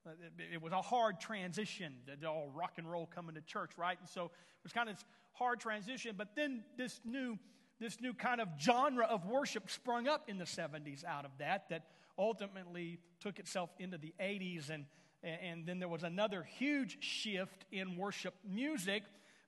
Uh, 0.06 0.12
it, 0.52 0.62
was 0.62 0.74
a 0.74 0.82
hard 0.82 1.20
transition, 1.20 1.94
all 2.28 2.52
rock 2.54 2.74
and 2.78 2.90
roll 2.90 3.06
coming 3.06 3.36
to 3.36 3.42
church, 3.42 3.72
right? 3.78 3.98
And 4.00 4.10
so 4.10 4.26
it 4.26 4.64
was 4.64 4.74
kind 4.74 4.90
of 4.90 4.96
this 4.96 5.06
hard 5.32 5.60
transition. 5.60 6.16
But 6.18 6.36
then 6.36 6.64
this 6.78 7.00
new, 7.06 7.38
this 7.80 8.02
new 8.02 8.14
kind 8.14 8.42
of 8.42 8.50
genre 8.60 9.06
of 9.06 9.26
worship 9.26 9.70
sprung 9.70 10.08
up 10.08 10.30
in 10.30 10.38
the 10.38 10.46
70s 10.46 11.06
out 11.06 11.24
of 11.24 11.32
that, 11.40 11.70
that 11.70 11.86
ultimately 12.18 13.00
took 13.22 13.40
itself 13.40 13.70
into 13.80 13.98
the 13.98 14.14
80s 14.20 14.70
and 14.70 14.86
and 15.24 15.66
then 15.66 15.80
there 15.80 15.88
was 15.88 16.04
another 16.04 16.44
huge 16.44 16.98
shift 17.02 17.66
in 17.72 17.96
worship 17.96 18.34
music. 18.46 19.04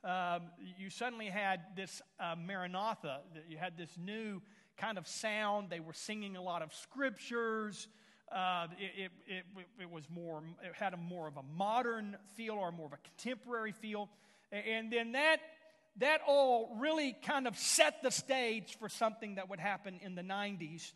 Um, 0.05 0.43
you 0.77 0.89
suddenly 0.89 1.25
had 1.25 1.75
this 1.75 2.01
uh, 2.17 2.35
Maranatha, 2.37 3.21
you 3.49 3.57
had 3.57 3.77
this 3.77 3.89
new 3.97 4.41
kind 4.77 4.97
of 4.97 5.07
sound. 5.07 5.69
They 5.69 5.79
were 5.79 5.93
singing 5.93 6.37
a 6.37 6.41
lot 6.41 6.61
of 6.61 6.73
scriptures. 6.73 7.87
Uh, 8.31 8.67
it, 8.79 9.03
it, 9.05 9.11
it, 9.27 9.65
it, 9.81 9.89
was 9.89 10.03
more, 10.09 10.43
it 10.63 10.73
had 10.73 10.93
a 10.93 10.97
more 10.97 11.27
of 11.27 11.37
a 11.37 11.43
modern 11.43 12.17
feel 12.35 12.55
or 12.55 12.71
more 12.71 12.87
of 12.87 12.93
a 12.93 12.97
contemporary 12.97 13.71
feel. 13.71 14.09
And 14.51 14.91
then 14.91 15.11
that, 15.13 15.37
that 15.97 16.21
all 16.27 16.75
really 16.79 17.15
kind 17.23 17.47
of 17.47 17.57
set 17.57 18.01
the 18.01 18.11
stage 18.11 18.77
for 18.79 18.89
something 18.89 19.35
that 19.35 19.49
would 19.49 19.59
happen 19.59 19.99
in 20.01 20.15
the 20.15 20.21
90s. 20.21 20.91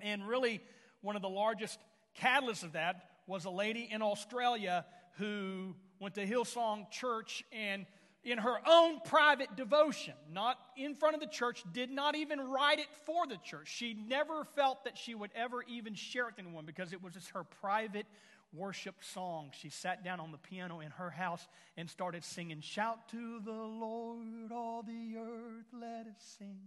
And 0.00 0.26
really, 0.26 0.60
one 1.00 1.16
of 1.16 1.22
the 1.22 1.28
largest 1.28 1.78
catalysts 2.20 2.62
of 2.62 2.72
that 2.72 3.04
was 3.26 3.44
a 3.44 3.50
lady 3.50 3.88
in 3.90 4.02
Australia 4.02 4.84
who 5.18 5.74
went 6.00 6.14
to 6.16 6.26
Hillsong 6.26 6.90
Church 6.90 7.44
and 7.52 7.86
in 8.24 8.38
her 8.38 8.56
own 8.66 9.00
private 9.00 9.56
devotion, 9.56 10.14
not 10.30 10.56
in 10.76 10.94
front 10.94 11.14
of 11.14 11.20
the 11.20 11.26
church, 11.26 11.64
did 11.72 11.90
not 11.90 12.14
even 12.14 12.40
write 12.40 12.78
it 12.78 12.86
for 13.04 13.26
the 13.26 13.36
church. 13.38 13.68
She 13.68 13.94
never 13.94 14.44
felt 14.44 14.84
that 14.84 14.96
she 14.96 15.14
would 15.14 15.30
ever 15.34 15.62
even 15.64 15.94
share 15.94 16.28
it 16.28 16.36
with 16.36 16.46
anyone 16.46 16.64
because 16.64 16.92
it 16.92 17.02
was 17.02 17.14
just 17.14 17.30
her 17.30 17.44
private 17.44 18.06
worship 18.52 18.96
song. 19.00 19.50
She 19.58 19.70
sat 19.70 20.04
down 20.04 20.20
on 20.20 20.30
the 20.30 20.38
piano 20.38 20.80
in 20.80 20.90
her 20.92 21.10
house 21.10 21.46
and 21.76 21.88
started 21.90 22.22
singing, 22.22 22.60
Shout 22.60 23.08
to 23.08 23.40
the 23.40 23.50
Lord, 23.50 24.52
all 24.52 24.82
the 24.82 25.16
earth, 25.18 25.66
let 25.72 26.06
us 26.06 26.36
sing. 26.38 26.58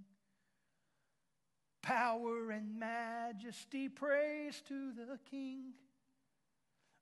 Power 1.82 2.50
and 2.50 2.80
majesty, 2.80 3.88
praise 3.88 4.62
to 4.68 4.92
the 4.92 5.20
King. 5.30 5.74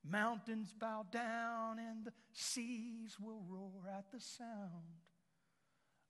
Mountains 0.06 0.74
bow 0.78 1.06
down 1.12 1.80
and 1.80 2.06
the 2.06 2.12
seas 2.34 3.18
will 3.20 3.42
roar 3.48 3.90
at 3.90 4.12
the 4.12 4.20
sound 4.20 5.00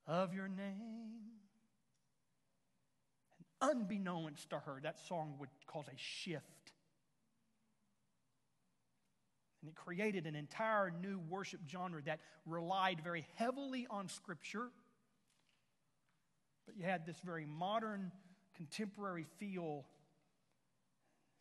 of 0.07 0.33
your 0.33 0.47
name. 0.47 1.21
And 3.38 3.69
unbeknownst 3.69 4.50
to 4.50 4.59
her, 4.59 4.79
that 4.81 5.00
song 5.07 5.35
would 5.39 5.50
cause 5.67 5.85
a 5.88 5.97
shift. 5.97 6.73
And 9.62 9.69
it 9.69 9.75
created 9.75 10.25
an 10.25 10.35
entire 10.35 10.91
new 10.91 11.19
worship 11.29 11.62
genre 11.69 12.01
that 12.03 12.19
relied 12.45 13.00
very 13.01 13.25
heavily 13.35 13.88
on 13.89 14.09
Scripture. 14.09 14.69
But 16.65 16.75
you 16.77 16.83
had 16.83 17.05
this 17.05 17.17
very 17.23 17.45
modern, 17.45 18.12
contemporary 18.55 19.25
feel 19.38 19.85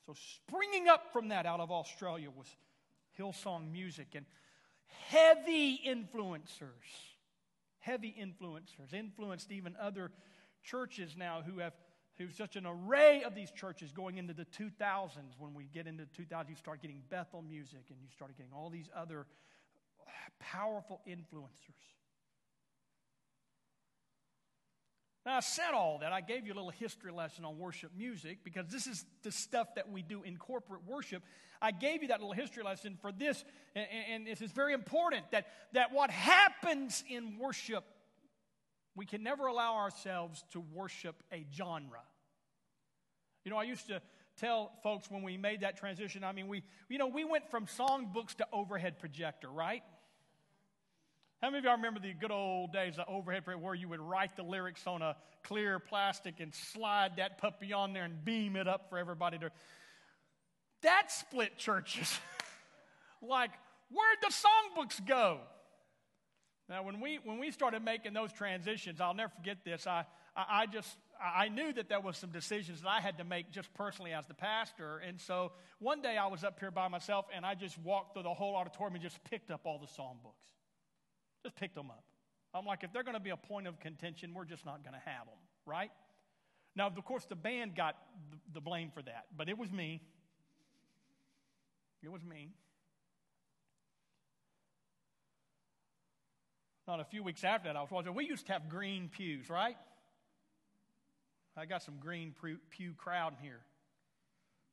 so, 0.07 0.15
springing 0.15 0.89
up 0.89 1.13
from 1.13 1.29
that 1.29 1.47
out 1.47 1.61
of 1.61 1.71
Australia 1.71 2.29
was 2.31 2.49
Hillsong 3.19 3.71
music 3.71 4.09
and 4.15 4.27
heavy 5.09 5.81
influencers. 5.87 6.69
Heavy 7.79 8.15
influencers 8.19 8.93
influenced 8.93 9.51
even 9.53 9.77
other 9.81 10.11
churches 10.65 11.17
now 11.17 11.43
who 11.43 11.59
have 11.59 11.73
who's 12.19 12.37
such 12.37 12.57
an 12.57 12.67
array 12.67 13.23
of 13.23 13.35
these 13.35 13.51
churches 13.51 13.93
going 13.93 14.19
into 14.19 14.35
the 14.35 14.45
2000s. 14.45 15.11
When 15.39 15.55
we 15.55 15.65
get 15.65 15.87
into 15.87 16.07
2000, 16.07 16.51
you 16.51 16.57
start 16.57 16.83
getting 16.83 17.03
Bethel 17.09 17.43
music 17.43 17.85
and 17.89 17.99
you 18.01 18.09
start 18.13 18.37
getting 18.37 18.53
all 18.53 18.71
these 18.71 18.91
other 18.95 19.27
powerful 20.39 21.01
influencers. 21.09 21.81
Now, 25.25 25.37
I 25.37 25.41
said 25.41 25.73
all 25.73 25.99
that. 26.01 26.13
I 26.13 26.21
gave 26.21 26.47
you 26.47 26.53
a 26.53 26.57
little 26.57 26.71
history 26.71 27.13
lesson 27.13 27.45
on 27.45 27.57
worship 27.59 27.93
music 27.97 28.39
because 28.43 28.67
this 28.67 28.89
is 28.89 29.05
the 29.23 29.31
stuff 29.31 29.75
that 29.77 29.89
we 29.91 30.03
do 30.03 30.23
in 30.25 30.37
corporate 30.37 30.81
worship. 30.87 31.23
I 31.61 31.71
gave 31.71 32.03
you 32.03 32.09
that 32.09 32.19
little 32.19 32.33
history 32.33 32.65
lesson 32.65 32.99
for 33.01 33.13
this, 33.13 33.45
and, 33.77 33.87
and 34.11 34.27
this 34.27 34.41
is 34.41 34.51
very 34.51 34.73
important 34.73 35.31
that, 35.31 35.47
that 35.75 35.93
what 35.93 36.11
happens 36.11 37.05
in 37.09 37.39
worship, 37.39 37.85
we 38.97 39.07
can 39.07 39.23
never 39.23 39.47
allow 39.47 39.77
ourselves 39.77 40.45
to 40.53 40.61
worship 40.61 41.23
a 41.33 41.47
genre. 41.55 42.03
You 43.45 43.53
know, 43.53 43.59
I 43.59 43.65
used 43.65 43.87
to 43.89 44.03
tell 44.39 44.73
folks 44.83 45.09
when 45.09 45.23
we 45.23 45.37
made 45.37 45.61
that 45.61 45.77
transition, 45.77 46.25
I 46.25 46.33
mean, 46.33 46.49
we, 46.49 46.65
you 46.89 46.99
know, 46.99 47.07
we 47.07 47.25
went 47.25 47.49
from 47.49 47.67
songbooks 47.67 48.35
to 48.37 48.47
overhead 48.53 48.99
projector, 48.99 49.49
right? 49.49 49.83
How 51.43 51.51
many 51.51 51.59
of 51.59 51.65
y'all 51.65 51.75
remember 51.75 51.99
the 51.99 52.13
good 52.13 52.31
old 52.31 52.73
days 52.73 52.99
of 52.99 53.05
overhead 53.09 53.43
where 53.61 53.75
you 53.75 53.89
would 53.89 53.99
write 53.99 54.37
the 54.37 54.45
lyrics 54.45 54.87
on 54.87 55.03
a 55.03 55.17
clear 55.43 55.81
plastic 55.81 56.39
and 56.39 56.55
slide 56.55 57.17
that 57.17 57.39
puppy 57.39 57.73
on 57.73 57.93
there 57.93 58.05
and 58.05 58.25
beam 58.25 58.55
it 58.55 58.69
up 58.69 58.89
for 58.89 58.97
everybody 58.97 59.41
to? 59.41 59.51
That 60.83 61.11
split 61.11 61.59
churches. 61.59 62.17
like, 63.23 63.51
where'd 63.91 64.19
the 64.21 64.33
songbooks 64.33 65.05
go? 65.05 65.41
Now, 66.69 66.85
when 66.85 67.01
we, 67.01 67.19
when 67.25 67.41
we 67.41 67.51
started 67.51 67.85
making 67.85 68.13
those 68.13 68.33
transitions, 68.33 69.01
I'll 69.01 69.13
never 69.13 69.33
forget 69.35 69.65
this. 69.65 69.85
I, 69.89 70.05
I 70.37 70.67
just, 70.67 70.97
I 71.21 71.49
knew 71.49 71.73
that 71.73 71.89
there 71.89 72.01
was 72.01 72.17
some 72.17 72.31
decisions 72.31 72.83
that 72.83 72.89
I 72.89 73.01
had 73.01 73.19
to 73.19 73.25
make 73.25 73.51
just 73.51 73.75
personally 73.75 74.13
as 74.13 74.29
the 74.29 74.35
pastor. 74.35 74.99
And 74.99 75.21
so 75.21 75.51
one 75.81 76.03
day 76.03 76.17
I 76.17 76.29
was 76.29 76.45
up 76.45 76.61
here 76.61 76.71
by 76.71 76.87
myself 76.87 77.27
and 77.35 77.45
I 77.45 77.57
just 77.57 77.77
walked 77.79 78.15
through 78.15 78.23
the 78.23 78.33
whole 78.33 78.55
auditorium 78.55 78.95
and 78.95 79.03
just 79.03 79.25
picked 79.25 79.51
up 79.51 79.63
all 79.65 79.81
the 79.81 79.89
psalm 79.89 80.19
books. 80.23 80.53
Just 81.45 81.57
picked 81.57 81.75
them 81.75 81.91
up. 81.91 82.05
I'm 82.55 82.67
like, 82.67 82.85
if 82.85 82.93
they're 82.93 83.03
going 83.03 83.17
to 83.17 83.21
be 83.21 83.31
a 83.31 83.37
point 83.37 83.67
of 83.67 83.81
contention, 83.81 84.35
we're 84.35 84.45
just 84.45 84.67
not 84.67 84.83
going 84.85 84.95
to 84.95 85.11
have 85.11 85.27
them, 85.27 85.39
right? 85.67 85.91
Now, 86.77 86.87
of 86.87 87.05
course, 87.05 87.25
the 87.25 87.37
band 87.37 87.75
got 87.75 87.97
the 88.53 88.61
blame 88.61 88.91
for 88.93 89.03
that, 89.03 89.27
but 89.37 89.49
it 89.49 89.57
was 89.57 89.71
me. 89.73 90.03
It 92.03 92.11
was 92.11 92.23
me. 92.23 92.51
Not 96.87 97.01
a 97.01 97.05
few 97.05 97.23
weeks 97.23 97.45
after 97.45 97.69
that, 97.69 97.77
I 97.77 97.81
was 97.81 97.91
watching. 97.91 98.15
We 98.15 98.27
used 98.27 98.47
to 98.47 98.53
have 98.53 98.69
green 98.69 99.09
pews, 99.09 99.49
right? 99.49 99.77
I 101.57 101.67
got 101.67 101.83
some 101.83 101.99
green 102.01 102.35
pew 102.71 102.95
crowd 102.97 103.35
in 103.39 103.45
here. 103.45 103.61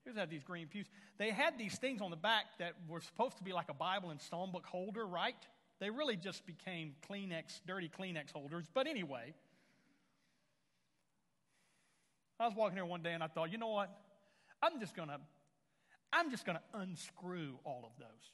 Here's 0.03 0.15
have 0.15 0.29
these 0.29 0.43
green 0.43 0.67
pews. 0.67 0.87
They 1.17 1.29
had 1.29 1.57
these 1.59 1.77
things 1.77 2.01
on 2.01 2.09
the 2.09 2.17
back 2.17 2.45
that 2.57 2.73
were 2.87 3.01
supposed 3.01 3.37
to 3.37 3.43
be 3.43 3.53
like 3.53 3.69
a 3.69 3.73
Bible 3.73 4.09
and 4.09 4.19
stone 4.19 4.51
book 4.51 4.65
holder, 4.65 5.05
right? 5.05 5.35
They 5.79 5.89
really 5.89 6.17
just 6.17 6.45
became 6.45 6.93
Kleenex, 7.09 7.61
dirty 7.65 7.89
Kleenex 7.89 8.31
holders. 8.31 8.65
But 8.73 8.87
anyway, 8.87 9.33
I 12.39 12.45
was 12.45 12.55
walking 12.55 12.75
here 12.75 12.85
one 12.85 13.01
day 13.01 13.13
and 13.13 13.23
I 13.23 13.27
thought, 13.27 13.51
you 13.51 13.57
know 13.57 13.69
what? 13.69 13.89
I'm 14.61 14.79
just 14.79 14.95
gonna, 14.95 15.19
I'm 16.11 16.31
just 16.31 16.45
gonna 16.45 16.61
unscrew 16.73 17.57
all 17.63 17.83
of 17.85 17.97
those. 17.97 18.33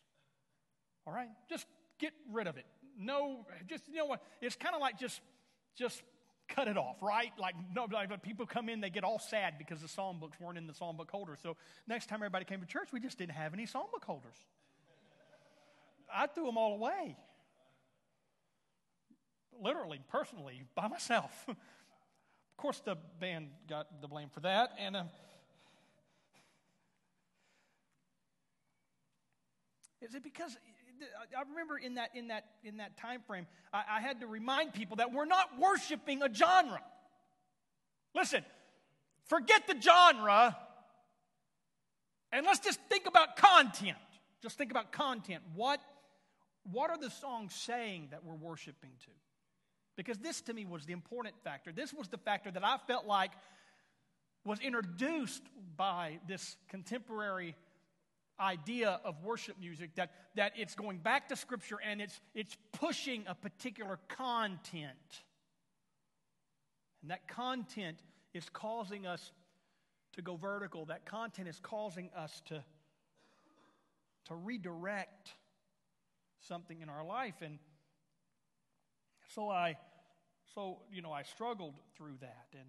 All 1.05 1.13
right? 1.13 1.29
Just 1.49 1.67
get 1.99 2.13
rid 2.31 2.47
of 2.47 2.57
it. 2.57 2.65
No, 2.97 3.45
just 3.67 3.87
you 3.87 3.95
know 3.95 4.05
what? 4.05 4.23
It's 4.41 4.55
kind 4.55 4.73
of 4.73 4.81
like 4.81 4.97
just, 4.97 5.21
just 5.75 6.01
cut 6.47 6.67
it 6.67 6.77
off, 6.77 7.01
right? 7.01 7.31
Like, 7.37 7.55
no, 7.75 7.87
like 7.91 8.23
people 8.23 8.45
come 8.45 8.69
in, 8.69 8.81
they 8.81 8.89
get 8.89 9.03
all 9.03 9.19
sad 9.19 9.55
because 9.57 9.81
the 9.81 9.87
psalm 9.87 10.19
books 10.19 10.39
weren't 10.39 10.57
in 10.57 10.65
the 10.65 10.73
psalm 10.73 10.97
book 10.97 11.11
holder. 11.11 11.37
So 11.41 11.57
next 11.87 12.07
time 12.07 12.17
everybody 12.17 12.45
came 12.45 12.61
to 12.61 12.65
church, 12.65 12.89
we 12.91 12.99
just 12.99 13.17
didn't 13.17 13.33
have 13.33 13.53
any 13.53 13.65
psalm 13.65 13.85
book 13.91 14.05
holders. 14.05 14.35
I 16.13 16.27
threw 16.27 16.45
them 16.45 16.57
all 16.57 16.73
away. 16.73 17.17
Literally, 19.62 20.00
personally, 20.09 20.63
by 20.75 20.88
myself. 20.88 21.31
of 21.47 21.55
course, 22.57 22.81
the 22.85 22.97
band 23.19 23.50
got 23.69 24.01
the 24.01 24.07
blame 24.07 24.29
for 24.29 24.41
that. 24.41 24.71
And 24.79 24.95
um, 24.95 25.09
is 30.01 30.15
it 30.15 30.24
because 30.24 30.57
I 31.38 31.41
remember 31.50 31.77
in 31.77 31.95
that, 31.95 32.12
in 32.15 32.27
that, 32.27 32.45
in 32.63 32.77
that 32.77 32.97
time 32.97 33.21
frame, 33.25 33.47
I, 33.74 33.83
I 33.97 34.01
had 34.01 34.21
to 34.21 34.27
remind 34.27 34.74
people 34.74 34.97
that 34.97 35.12
we're 35.13 35.25
not 35.25 35.59
worshiping 35.59 36.21
a 36.21 36.33
genre. 36.33 36.81
Listen, 38.13 38.43
forget 39.27 39.67
the 39.67 39.75
genre 39.79 40.55
and 42.35 42.45
let's 42.45 42.59
just 42.59 42.81
think 42.89 43.07
about 43.07 43.38
content. 43.38 43.97
Just 44.41 44.57
think 44.57 44.69
about 44.69 44.91
content. 44.91 45.41
What, 45.53 45.79
what 46.69 46.89
are 46.89 46.97
the 46.97 47.09
songs 47.09 47.55
saying 47.55 48.09
that 48.12 48.25
we're 48.25 48.35
worshiping 48.35 48.91
to? 49.05 49.12
Because 49.95 50.17
this 50.17 50.41
to 50.41 50.53
me 50.53 50.65
was 50.65 50.85
the 50.85 50.93
important 50.93 51.35
factor. 51.43 51.71
This 51.71 51.93
was 51.93 52.07
the 52.09 52.17
factor 52.17 52.51
that 52.51 52.63
I 52.63 52.77
felt 52.85 53.05
like 53.05 53.31
was 54.43 54.59
introduced 54.59 55.41
by 55.75 56.19
this 56.27 56.57
contemporary 56.69 57.55
idea 58.39 58.99
of 59.03 59.23
worship 59.23 59.57
music 59.59 59.95
that, 59.95 60.11
that 60.35 60.51
it's 60.57 60.75
going 60.75 60.97
back 60.97 61.29
to 61.29 61.35
Scripture 61.35 61.79
and 61.83 62.01
it's, 62.01 62.19
it's 62.33 62.57
pushing 62.73 63.23
a 63.27 63.35
particular 63.35 63.99
content. 64.09 64.89
And 67.01 67.11
that 67.11 67.27
content 67.27 67.97
is 68.33 68.49
causing 68.51 69.07
us 69.07 69.31
to 70.13 70.21
go 70.21 70.35
vertical. 70.35 70.85
That 70.85 71.05
content 71.05 71.47
is 71.47 71.59
causing 71.61 72.09
us 72.15 72.41
to, 72.47 72.63
to 74.25 74.36
redirect 74.36 75.29
something 76.41 76.81
in 76.81 76.89
our 76.89 77.05
life. 77.05 77.36
And 77.41 77.60
so 79.27 79.49
I, 79.49 79.77
so, 80.53 80.79
you 80.91 81.01
know, 81.01 81.11
I 81.11 81.23
struggled 81.23 81.75
through 81.97 82.17
that. 82.21 82.47
And 82.53 82.67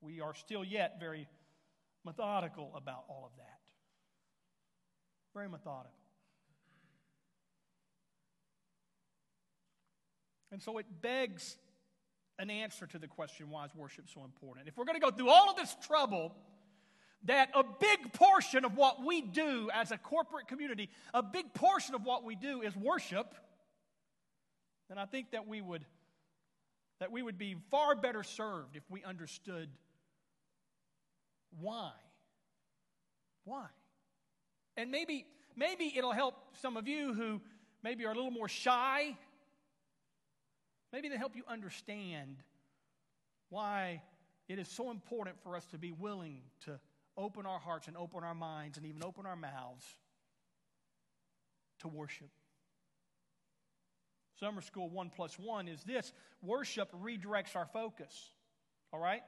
we 0.00 0.20
are 0.20 0.34
still 0.34 0.64
yet 0.64 0.98
very 1.00 1.26
methodical 2.04 2.72
about 2.76 3.04
all 3.08 3.24
of 3.24 3.36
that. 3.38 3.60
Very 5.34 5.48
methodical. 5.48 5.90
And 10.52 10.62
so 10.62 10.78
it 10.78 10.86
begs 11.02 11.56
an 12.38 12.48
answer 12.48 12.86
to 12.86 12.98
the 12.98 13.08
question 13.08 13.50
why 13.50 13.64
is 13.64 13.74
worship 13.74 14.08
so 14.12 14.24
important? 14.24 14.68
If 14.68 14.76
we're 14.76 14.84
going 14.84 15.00
to 15.00 15.04
go 15.04 15.10
through 15.10 15.28
all 15.28 15.50
of 15.50 15.56
this 15.56 15.76
trouble, 15.86 16.34
that 17.24 17.50
a 17.54 17.62
big 17.62 18.12
portion 18.12 18.64
of 18.64 18.76
what 18.76 19.04
we 19.04 19.20
do 19.22 19.70
as 19.72 19.90
a 19.90 19.98
corporate 19.98 20.46
community, 20.48 20.90
a 21.12 21.22
big 21.22 21.52
portion 21.54 21.94
of 21.94 22.04
what 22.04 22.24
we 22.24 22.34
do 22.34 22.62
is 22.62 22.76
worship, 22.76 23.34
then 24.88 24.98
I 24.98 25.06
think 25.06 25.30
that 25.32 25.46
we 25.46 25.60
would 25.60 25.84
that 27.00 27.10
we 27.10 27.22
would 27.22 27.36
be 27.36 27.56
far 27.70 27.96
better 27.96 28.22
served 28.22 28.76
if 28.76 28.82
we 28.88 29.02
understood 29.02 29.68
why? 31.60 31.90
Why? 33.44 33.66
And 34.76 34.90
maybe, 34.90 35.26
maybe 35.56 35.92
it'll 35.96 36.12
help 36.12 36.34
some 36.60 36.76
of 36.76 36.88
you 36.88 37.14
who 37.14 37.40
maybe 37.82 38.04
are 38.06 38.12
a 38.12 38.14
little 38.14 38.30
more 38.30 38.48
shy. 38.48 39.16
Maybe 40.92 41.08
they 41.08 41.16
help 41.16 41.36
you 41.36 41.42
understand 41.48 42.36
why 43.50 44.02
it 44.48 44.58
is 44.58 44.68
so 44.68 44.90
important 44.90 45.36
for 45.42 45.56
us 45.56 45.64
to 45.66 45.78
be 45.78 45.92
willing 45.92 46.40
to 46.64 46.78
open 47.16 47.46
our 47.46 47.58
hearts 47.58 47.88
and 47.88 47.96
open 47.96 48.24
our 48.24 48.34
minds 48.34 48.76
and 48.76 48.86
even 48.86 49.02
open 49.04 49.26
our 49.26 49.36
mouths 49.36 49.84
to 51.80 51.88
worship. 51.88 52.30
Summer 54.40 54.60
School 54.60 54.90
1 54.90 55.10
plus 55.14 55.38
1 55.38 55.68
is 55.68 55.82
this 55.84 56.12
worship 56.42 56.90
redirects 56.92 57.54
our 57.54 57.66
focus. 57.66 58.30
All 58.92 59.00
right? 59.00 59.22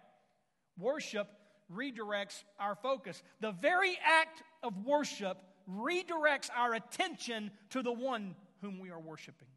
Worship 0.79 1.29
redirects 1.73 2.45
our 2.59 2.75
focus. 2.75 3.23
The 3.41 3.53
very 3.53 3.99
act 4.05 4.43
of 4.63 4.85
worship 4.85 5.39
redirects 5.71 6.51
our 6.57 6.75
attention 6.75 7.51
to 7.71 7.83
the 7.83 7.93
one 7.93 8.35
whom 8.63 8.79
we 8.79 8.91
are 8.91 9.01
worshiping. 9.01 9.49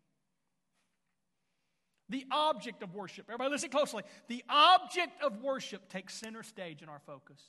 The 2.10 2.26
object 2.32 2.82
of 2.82 2.96
worship, 2.96 3.26
everybody 3.28 3.52
listen 3.52 3.70
closely. 3.70 4.04
The 4.28 4.44
object 4.50 5.22
of 5.22 5.44
worship 5.44 5.90
takes 5.90 6.16
center 6.16 6.42
stage 6.42 6.82
in 6.82 6.90
our 6.90 7.02
focus. 7.06 7.40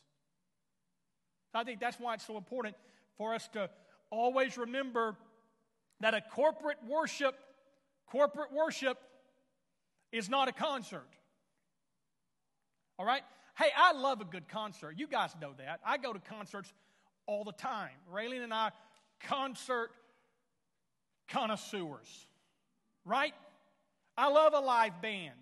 I 1.54 1.64
think 1.64 1.80
that's 1.80 1.98
why 1.98 2.14
it's 2.14 2.26
so 2.26 2.36
important 2.36 2.76
for 3.16 3.34
us 3.34 3.48
to 3.54 3.68
always 4.10 4.56
remember 4.56 5.16
that 6.00 6.14
a 6.14 6.20
corporate 6.20 6.78
worship, 6.88 7.34
corporate 8.06 8.52
worship 8.52 8.98
is 10.12 10.28
not 10.28 10.48
a 10.48 10.52
concert. 10.52 11.08
All 12.98 13.06
right? 13.06 13.22
Hey, 13.58 13.70
I 13.76 13.92
love 13.92 14.20
a 14.20 14.24
good 14.24 14.48
concert. 14.48 14.94
You 14.96 15.06
guys 15.06 15.34
know 15.40 15.52
that. 15.58 15.80
I 15.84 15.98
go 15.98 16.12
to 16.12 16.18
concerts 16.18 16.72
all 17.26 17.44
the 17.44 17.52
time. 17.52 17.90
Raylene 18.12 18.42
and 18.42 18.54
I, 18.54 18.70
concert 19.20 19.90
connoisseurs, 21.28 22.26
right? 23.04 23.34
I 24.16 24.28
love 24.28 24.52
a 24.54 24.60
live 24.60 25.00
band. 25.00 25.34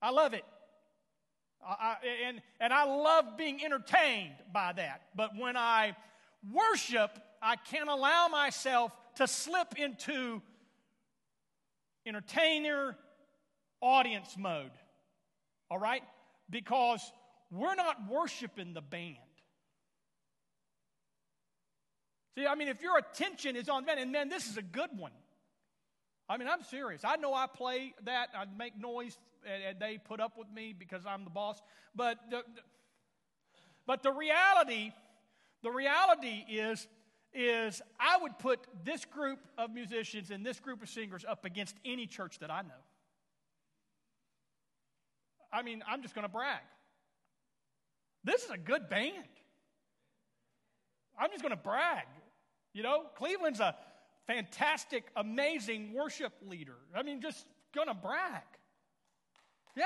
I 0.00 0.10
love 0.10 0.34
it. 0.34 0.44
I, 1.66 1.96
and, 2.26 2.42
and 2.60 2.72
I 2.72 2.84
love 2.84 3.36
being 3.36 3.64
entertained 3.64 4.34
by 4.52 4.72
that. 4.74 5.02
But 5.14 5.30
when 5.36 5.56
I 5.56 5.96
worship, 6.52 7.18
I 7.40 7.56
can't 7.56 7.88
allow 7.88 8.28
myself 8.28 8.92
to 9.16 9.26
slip 9.26 9.78
into 9.78 10.42
entertainer 12.06 12.96
audience 13.80 14.36
mode. 14.38 14.70
All 15.70 15.78
right? 15.78 16.02
Because 16.50 17.00
we're 17.50 17.74
not 17.74 18.08
worshiping 18.10 18.74
the 18.74 18.82
band. 18.82 19.16
See, 22.36 22.46
I 22.46 22.54
mean, 22.56 22.68
if 22.68 22.82
your 22.82 22.98
attention 22.98 23.54
is 23.54 23.68
on 23.68 23.84
men, 23.84 23.98
and 23.98 24.10
man, 24.10 24.28
this 24.28 24.48
is 24.48 24.56
a 24.56 24.62
good 24.62 24.90
one. 24.96 25.12
I 26.28 26.36
mean, 26.36 26.48
I'm 26.48 26.62
serious. 26.64 27.02
I 27.04 27.16
know 27.16 27.32
I 27.32 27.46
play 27.46 27.94
that, 28.04 28.28
I 28.36 28.44
make 28.58 28.78
noise, 28.78 29.16
and, 29.46 29.62
and 29.62 29.80
they 29.80 29.98
put 29.98 30.20
up 30.20 30.36
with 30.36 30.50
me 30.50 30.74
because 30.76 31.02
I'm 31.06 31.24
the 31.24 31.30
boss. 31.30 31.60
But 31.94 32.18
the, 32.30 32.42
but 33.86 34.02
the 34.02 34.12
reality, 34.12 34.92
the 35.62 35.70
reality 35.70 36.44
is, 36.48 36.86
is 37.32 37.82
I 37.98 38.18
would 38.22 38.38
put 38.38 38.60
this 38.84 39.04
group 39.04 39.40
of 39.58 39.72
musicians 39.72 40.30
and 40.30 40.44
this 40.46 40.60
group 40.60 40.82
of 40.82 40.88
singers 40.88 41.24
up 41.28 41.44
against 41.44 41.76
any 41.84 42.06
church 42.06 42.38
that 42.38 42.50
I 42.50 42.62
know. 42.62 42.82
I 45.52 45.62
mean, 45.62 45.82
I'm 45.88 46.02
just 46.02 46.14
going 46.14 46.26
to 46.26 46.32
brag. 46.32 46.60
This 48.24 48.42
is 48.42 48.50
a 48.50 48.58
good 48.58 48.88
band. 48.88 49.12
I'm 51.18 51.30
just 51.30 51.42
going 51.42 51.54
to 51.54 51.62
brag. 51.62 52.06
You 52.72 52.82
know, 52.82 53.04
Cleveland's 53.16 53.60
a 53.60 53.76
fantastic, 54.26 55.04
amazing 55.14 55.92
worship 55.92 56.32
leader. 56.48 56.76
I 56.94 57.02
mean, 57.02 57.20
just 57.20 57.46
going 57.74 57.88
to 57.88 57.94
brag. 57.94 58.42
Yeah. 59.76 59.84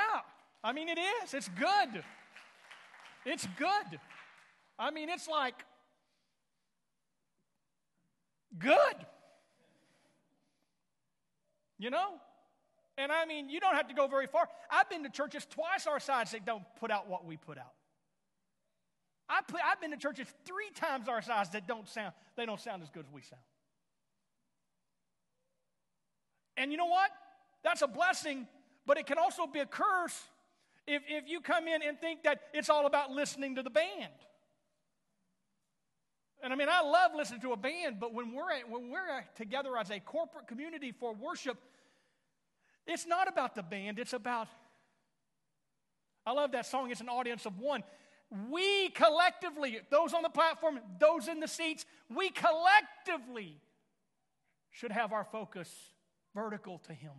I 0.63 0.73
mean, 0.73 0.89
it 0.89 0.99
is. 0.99 1.35
It's 1.35 1.49
good. 1.49 2.03
It's 3.25 3.47
good. 3.59 4.01
I 4.79 4.91
mean, 4.91 5.09
it's 5.09 5.29
like 5.29 5.65
good. 8.59 8.95
You 11.79 11.91
know? 11.91 12.15
And 12.97 13.13
I 13.13 13.27
mean, 13.27 13.49
you 13.49 13.61
don't 13.61 13.77
have 13.77 13.89
to 13.89 13.95
go 13.95 14.09
very 14.09 14.27
far. 14.27 14.49
I've 14.71 14.91
been 14.91 15.05
to 15.05 15.11
churches 15.11 15.47
twice 15.49 15.87
our 15.87 16.01
size 16.01 16.33
that 16.33 16.45
don't 16.45 16.65
put 16.81 16.91
out 16.91 17.09
what 17.09 17.25
we 17.25 17.37
put 17.37 17.57
out. 17.57 17.73
I 19.29 19.41
put, 19.47 19.61
I've 19.65 19.81
been 19.81 19.91
to 19.91 19.97
churches 19.97 20.27
three 20.45 20.71
times 20.75 21.07
our 21.09 21.23
size 21.23 21.51
that 21.51 21.69
don't 21.69 21.89
sound, 21.89 22.13
they 22.37 22.47
don't 22.47 22.61
sound 22.61 22.83
as 22.83 22.91
good 22.91 23.05
as 23.07 23.13
we 23.13 23.21
sound. 23.21 23.43
And 26.57 26.73
you 26.73 26.79
know 26.79 26.87
what? 26.87 27.11
That's 27.63 27.83
a 27.83 27.87
blessing, 27.87 28.49
but 28.89 28.97
it 28.97 29.07
can 29.07 29.19
also 29.19 29.47
be 29.47 29.61
a 29.61 29.67
curse 29.67 30.19
if, 30.87 31.03
if 31.07 31.29
you 31.29 31.43
come 31.43 31.69
in 31.69 31.83
and 31.83 32.01
think 32.01 32.23
that 32.23 32.41
it's 32.55 32.71
all 32.71 32.87
about 32.87 33.11
listening 33.11 33.57
to 33.57 33.63
the 33.63 33.69
band. 33.69 34.13
And 36.43 36.55
I 36.55 36.57
mean, 36.57 36.69
I 36.71 36.81
love 36.81 37.11
listening 37.15 37.43
to 37.43 37.53
a 37.53 37.57
band, 37.57 38.01
but 38.01 38.15
when 38.15 38.33
we're, 38.33 38.49
when 38.67 38.91
we're 38.91 39.25
together 39.37 39.77
as 39.77 39.91
a 39.91 40.01
corporate 40.01 40.49
community 40.49 40.93
for 40.99 41.13
worship, 41.13 41.59
it's 42.87 43.07
not 43.07 43.29
about 43.29 43.55
the 43.55 43.63
band, 43.63 43.99
it's 43.99 44.15
about. 44.15 44.49
I 46.25 46.33
love 46.33 46.53
that 46.53 46.65
song, 46.65 46.91
it's 46.91 47.03
an 47.03 47.11
audience 47.11 47.45
of 47.45 47.59
one. 47.59 47.85
We 48.49 48.89
collectively, 48.91 49.81
those 49.91 50.15
on 50.15 50.23
the 50.23 50.31
platform, 50.31 50.81
those 50.99 51.29
in 51.29 51.41
the 51.41 51.49
seats, 51.49 51.85
we 52.09 52.31
collectively 52.31 53.61
should 54.71 54.93
have 54.93 55.13
our 55.13 55.25
focus 55.25 55.71
vertical 56.35 56.79
to 56.87 56.95
Him. 56.95 57.13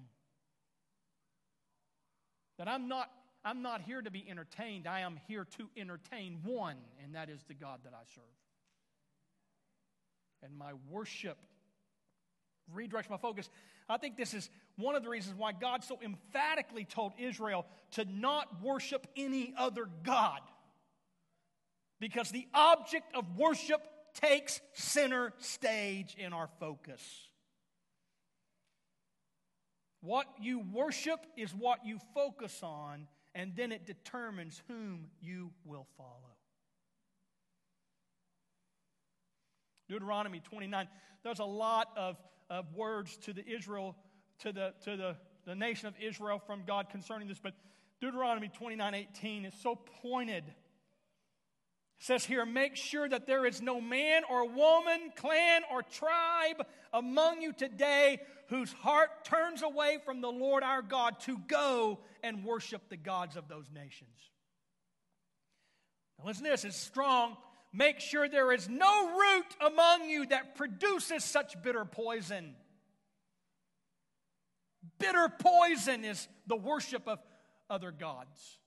That 2.59 2.67
I'm 2.67 2.89
not, 2.89 3.09
I'm 3.43 3.61
not 3.61 3.81
here 3.81 4.01
to 4.01 4.11
be 4.11 4.23
entertained, 4.29 4.85
I 4.85 4.99
am 4.99 5.19
here 5.27 5.47
to 5.57 5.69
entertain 5.77 6.39
one, 6.43 6.75
and 7.01 7.15
that 7.15 7.29
is 7.29 7.41
the 7.47 7.53
God 7.53 7.79
that 7.85 7.93
I 7.93 8.03
serve. 8.13 8.23
And 10.43 10.57
my 10.57 10.73
worship 10.89 11.37
redirects 12.75 13.09
my 13.09 13.17
focus. 13.17 13.49
I 13.87 13.97
think 13.97 14.17
this 14.17 14.33
is 14.33 14.49
one 14.75 14.95
of 14.95 15.03
the 15.03 15.09
reasons 15.09 15.37
why 15.37 15.53
God 15.53 15.83
so 15.83 15.99
emphatically 16.03 16.83
told 16.83 17.13
Israel 17.17 17.65
to 17.91 18.05
not 18.05 18.61
worship 18.61 19.07
any 19.15 19.53
other 19.57 19.87
God. 20.03 20.41
Because 21.99 22.29
the 22.29 22.47
object 22.53 23.15
of 23.15 23.37
worship 23.37 23.81
takes 24.13 24.59
center 24.73 25.33
stage 25.37 26.15
in 26.17 26.33
our 26.33 26.49
focus. 26.59 27.28
What 30.01 30.27
you 30.39 30.59
worship 30.59 31.19
is 31.35 31.53
what 31.53 31.85
you 31.85 31.99
focus 32.13 32.61
on, 32.63 33.07
and 33.35 33.53
then 33.55 33.71
it 33.71 33.85
determines 33.85 34.61
whom 34.67 35.07
you 35.21 35.51
will 35.65 35.87
follow. 35.97 36.35
Deuteronomy 39.89 40.39
29, 40.39 40.87
there's 41.23 41.39
a 41.39 41.45
lot 41.45 41.89
of, 41.97 42.15
of 42.49 42.73
words 42.73 43.17
to 43.17 43.33
the 43.33 43.45
Israel, 43.45 43.95
to 44.39 44.53
the, 44.53 44.73
to 44.85 44.95
the, 44.95 45.15
the 45.45 45.55
nation 45.55 45.87
of 45.87 45.95
Israel 45.99 46.39
from 46.39 46.63
God 46.65 46.89
concerning 46.89 47.27
this, 47.27 47.39
but 47.41 47.53
Deuteronomy 47.99 48.49
29, 48.49 48.93
18 48.93 49.45
is 49.45 49.53
so 49.61 49.75
pointed 50.01 50.43
It 50.47 50.53
says 51.99 52.23
here, 52.23 52.45
make 52.45 52.77
sure 52.77 53.09
that 53.09 53.27
there 53.27 53.45
is 53.45 53.61
no 53.61 53.81
man 53.81 54.21
or 54.29 54.47
woman, 54.47 55.11
clan 55.17 55.63
or 55.69 55.81
tribe 55.81 56.65
among 56.93 57.41
you 57.41 57.51
today 57.51 58.19
whose 58.49 58.73
heart 58.73 59.09
turns 59.23 59.61
away 59.61 59.99
from 60.03 60.21
the 60.21 60.31
Lord 60.31 60.63
our 60.63 60.81
God 60.81 61.19
to 61.21 61.37
go 61.47 61.99
and 62.23 62.43
worship 62.43 62.89
the 62.89 62.97
gods 62.97 63.35
of 63.35 63.47
those 63.47 63.69
nations. 63.73 64.09
Now, 66.17 66.25
listen 66.25 66.43
to 66.45 66.49
this, 66.49 66.65
it's 66.65 66.75
strong. 66.75 67.37
Make 67.71 67.99
sure 67.99 68.27
there 68.27 68.51
is 68.51 68.67
no 68.67 69.15
root 69.15 69.71
among 69.71 70.09
you 70.09 70.25
that 70.27 70.55
produces 70.55 71.23
such 71.23 71.61
bitter 71.61 71.85
poison. 71.85 72.55
Bitter 74.97 75.29
poison 75.29 76.03
is 76.03 76.27
the 76.47 76.55
worship 76.55 77.07
of 77.07 77.19
other 77.69 77.91
gods. 77.91 78.57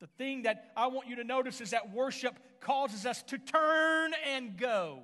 But 0.00 0.08
The 0.08 0.24
thing 0.24 0.42
that 0.42 0.72
I 0.74 0.86
want 0.86 1.08
you 1.08 1.16
to 1.16 1.24
notice 1.24 1.60
is 1.60 1.70
that 1.70 1.92
worship 1.92 2.34
causes 2.60 3.04
us 3.04 3.22
to 3.24 3.36
turn 3.36 4.12
and 4.26 4.56
go. 4.56 5.00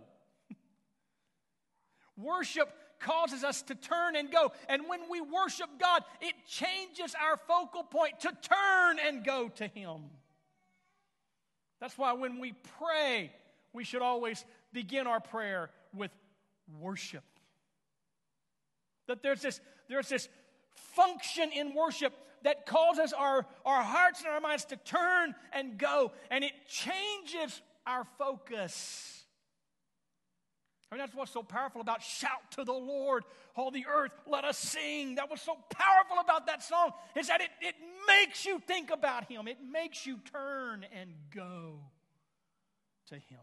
worship 2.17 2.73
causes 3.01 3.43
us 3.43 3.63
to 3.63 3.75
turn 3.75 4.17
and 4.17 4.31
go. 4.31 4.53
And 4.69 4.83
when 4.89 5.01
we 5.11 5.21
worship 5.21 5.69
God, 5.79 6.03
it 6.21 6.35
changes 6.47 7.15
our 7.21 7.37
focal 7.49 7.83
point 7.83 8.21
to 8.21 8.33
turn 8.43 8.99
and 9.05 9.25
go 9.25 9.49
to 9.57 9.67
Him. 9.67 10.03
That's 11.81 11.97
why 11.97 12.13
when 12.13 12.39
we 12.39 12.55
pray, 12.79 13.33
we 13.73 13.85
should 13.85 14.03
always 14.03 14.45
begin 14.73 15.07
our 15.07 15.21
prayer 15.21 15.71
with 15.95 16.11
worship. 16.79 17.25
That 19.09 19.23
there's 19.23 19.43
this, 19.43 19.61
there's 19.89 20.09
this 20.09 20.29
function 20.95 21.51
in 21.53 21.75
worship 21.75 22.13
that 22.43 22.67
causes 22.67 23.13
our, 23.13 23.45
our 23.65 23.83
hearts 23.83 24.21
and 24.21 24.29
our 24.29 24.41
minds 24.41 24.65
to 24.67 24.77
turn 24.77 25.35
and 25.53 25.79
go, 25.79 26.13
and 26.31 26.45
it 26.45 26.53
changes 26.69 27.61
our 27.87 28.05
focus. 28.19 29.20
I 30.91 30.97
mean, 30.97 31.01
that's 31.01 31.15
what's 31.15 31.31
so 31.31 31.43
powerful 31.43 31.81
about 31.81 32.03
shout 32.03 32.51
to 32.53 32.65
the 32.65 32.73
Lord, 32.73 33.25
all 33.55 33.71
the 33.71 33.87
earth, 33.87 34.11
let 34.27 34.45
us 34.45 34.59
sing. 34.59 35.15
That 35.15 35.31
was 35.31 35.41
so 35.41 35.57
powerful 35.71 36.19
about 36.21 36.47
that 36.47 36.65
song, 36.65 36.93
is 37.15 37.29
that 37.29 37.41
it, 37.41 37.51
it 37.61 37.77
makes 38.09 38.45
you 38.45 38.59
think 38.59 38.91
about 38.91 39.31
Him, 39.31 39.47
it 39.47 39.59
makes 39.71 40.05
you 40.05 40.19
turn 40.33 40.85
and 40.99 41.11
go 41.33 41.79
to 43.09 43.15
Him. 43.15 43.39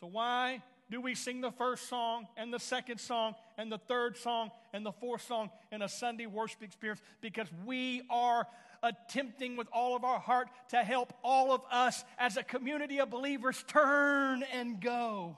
So, 0.00 0.06
why 0.06 0.62
do 0.90 1.00
we 1.00 1.14
sing 1.14 1.40
the 1.40 1.52
first 1.52 1.88
song 1.88 2.26
and 2.36 2.52
the 2.52 2.58
second 2.58 2.98
song 2.98 3.34
and 3.58 3.70
the 3.70 3.78
third 3.78 4.16
song 4.16 4.50
and 4.72 4.84
the 4.84 4.92
fourth 4.92 5.26
song 5.26 5.50
in 5.72 5.82
a 5.82 5.88
Sunday 5.88 6.26
worship 6.26 6.62
experience? 6.62 7.00
Because 7.20 7.48
we 7.66 8.02
are 8.10 8.46
attempting 8.84 9.56
with 9.56 9.66
all 9.72 9.96
of 9.96 10.04
our 10.04 10.20
heart 10.20 10.48
to 10.68 10.76
help 10.76 11.12
all 11.24 11.52
of 11.52 11.62
us 11.72 12.04
as 12.18 12.36
a 12.36 12.42
community 12.42 13.00
of 13.00 13.10
believers 13.10 13.64
turn 13.66 14.44
and 14.52 14.80
go. 14.80 15.36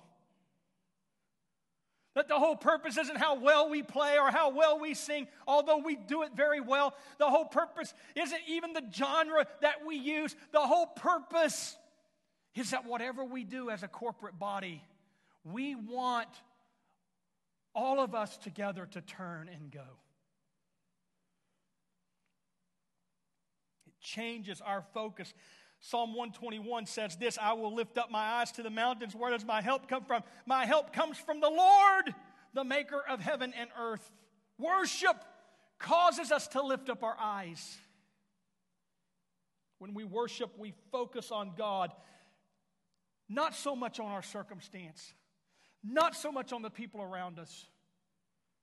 That 2.14 2.28
the 2.28 2.38
whole 2.38 2.56
purpose 2.56 2.96
isn't 2.96 3.18
how 3.18 3.38
well 3.38 3.68
we 3.68 3.82
play 3.82 4.18
or 4.18 4.30
how 4.30 4.48
well 4.50 4.80
we 4.80 4.94
sing, 4.94 5.28
although 5.46 5.76
we 5.76 5.96
do 5.96 6.22
it 6.22 6.30
very 6.34 6.60
well. 6.60 6.94
The 7.18 7.26
whole 7.26 7.44
purpose 7.44 7.92
isn't 8.14 8.40
even 8.48 8.72
the 8.72 8.82
genre 8.92 9.46
that 9.60 9.86
we 9.86 9.96
use. 9.96 10.34
The 10.50 10.60
whole 10.60 10.86
purpose 10.86 11.76
is 12.54 12.70
that 12.70 12.86
whatever 12.86 13.22
we 13.22 13.44
do 13.44 13.68
as 13.68 13.82
a 13.82 13.88
corporate 13.88 14.38
body, 14.38 14.82
we 15.44 15.74
want 15.74 16.28
all 17.74 18.00
of 18.00 18.14
us 18.14 18.38
together 18.38 18.88
to 18.92 19.02
turn 19.02 19.50
and 19.52 19.70
go. 19.70 19.84
It 23.86 23.95
changes 24.06 24.60
our 24.60 24.84
focus. 24.94 25.34
Psalm 25.80 26.10
121 26.10 26.86
says 26.86 27.16
this 27.16 27.38
I 27.38 27.52
will 27.52 27.74
lift 27.74 27.98
up 27.98 28.10
my 28.10 28.18
eyes 28.40 28.52
to 28.52 28.62
the 28.62 28.70
mountains. 28.70 29.14
Where 29.14 29.30
does 29.30 29.44
my 29.44 29.60
help 29.60 29.88
come 29.88 30.04
from? 30.04 30.22
My 30.46 30.64
help 30.64 30.92
comes 30.92 31.18
from 31.18 31.40
the 31.40 31.50
Lord, 31.50 32.14
the 32.54 32.64
maker 32.64 33.02
of 33.08 33.20
heaven 33.20 33.52
and 33.58 33.68
earth. 33.78 34.10
Worship 34.58 35.16
causes 35.78 36.32
us 36.32 36.48
to 36.48 36.62
lift 36.62 36.88
up 36.88 37.02
our 37.02 37.16
eyes. 37.20 37.76
When 39.78 39.92
we 39.92 40.04
worship, 40.04 40.58
we 40.58 40.72
focus 40.90 41.30
on 41.30 41.52
God, 41.56 41.92
not 43.28 43.54
so 43.54 43.76
much 43.76 44.00
on 44.00 44.06
our 44.06 44.22
circumstance 44.22 45.12
not 45.86 46.16
so 46.16 46.32
much 46.32 46.52
on 46.52 46.62
the 46.62 46.70
people 46.70 47.00
around 47.00 47.38
us. 47.38 47.66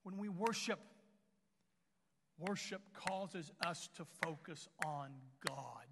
When 0.03 0.17
we 0.17 0.27
worship, 0.27 0.79
worship 2.37 2.81
causes 2.93 3.51
us 3.65 3.89
to 3.97 4.05
focus 4.23 4.67
on 4.85 5.09
God. 5.47 5.85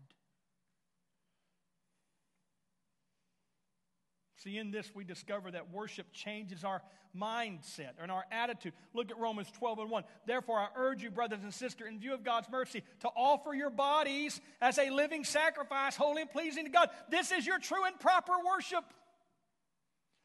See, 4.44 4.58
in 4.58 4.72
this, 4.72 4.90
we 4.96 5.04
discover 5.04 5.52
that 5.52 5.72
worship 5.72 6.08
changes 6.14 6.64
our 6.64 6.82
mindset 7.16 7.92
and 8.02 8.12
our 8.12 8.26
attitude. 8.32 8.74
Look 8.94 9.12
at 9.12 9.20
Romans 9.20 9.52
12 9.52 9.80
and 9.80 9.90
1. 9.92 10.04
Therefore, 10.26 10.58
I 10.58 10.68
urge 10.76 11.04
you, 11.04 11.12
brothers 11.12 11.44
and 11.44 11.54
sisters, 11.54 11.88
in 11.88 12.00
view 12.00 12.16
of 12.16 12.24
God's 12.24 12.50
mercy, 12.50 12.82
to 13.02 13.10
offer 13.10 13.54
your 13.54 13.70
bodies 13.70 14.42
as 14.60 14.80
a 14.80 14.90
living 14.90 15.24
sacrifice, 15.24 15.96
holy 15.96 16.24
and 16.24 16.32
pleasing 16.32 16.66
to 16.66 16.72
God. 16.72 16.90
This 17.12 17.32
is 17.32 17.46
your 17.46 17.60
true 17.60 17.86
and 17.86 18.00
proper 18.00 18.34
worship. 18.44 18.84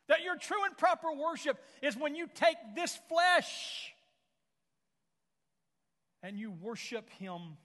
That 0.09 0.23
your 0.23 0.37
true 0.37 0.65
and 0.65 0.79
proper 0.79 1.13
worship 1.13 1.59
is 1.83 1.95
when 1.95 2.15
you 2.15 2.27
take 2.35 2.57
this 2.75 2.99
flesh 3.11 3.93
and 6.27 6.41
you 6.41 6.51
worship 6.51 7.09
Him. 7.21 7.57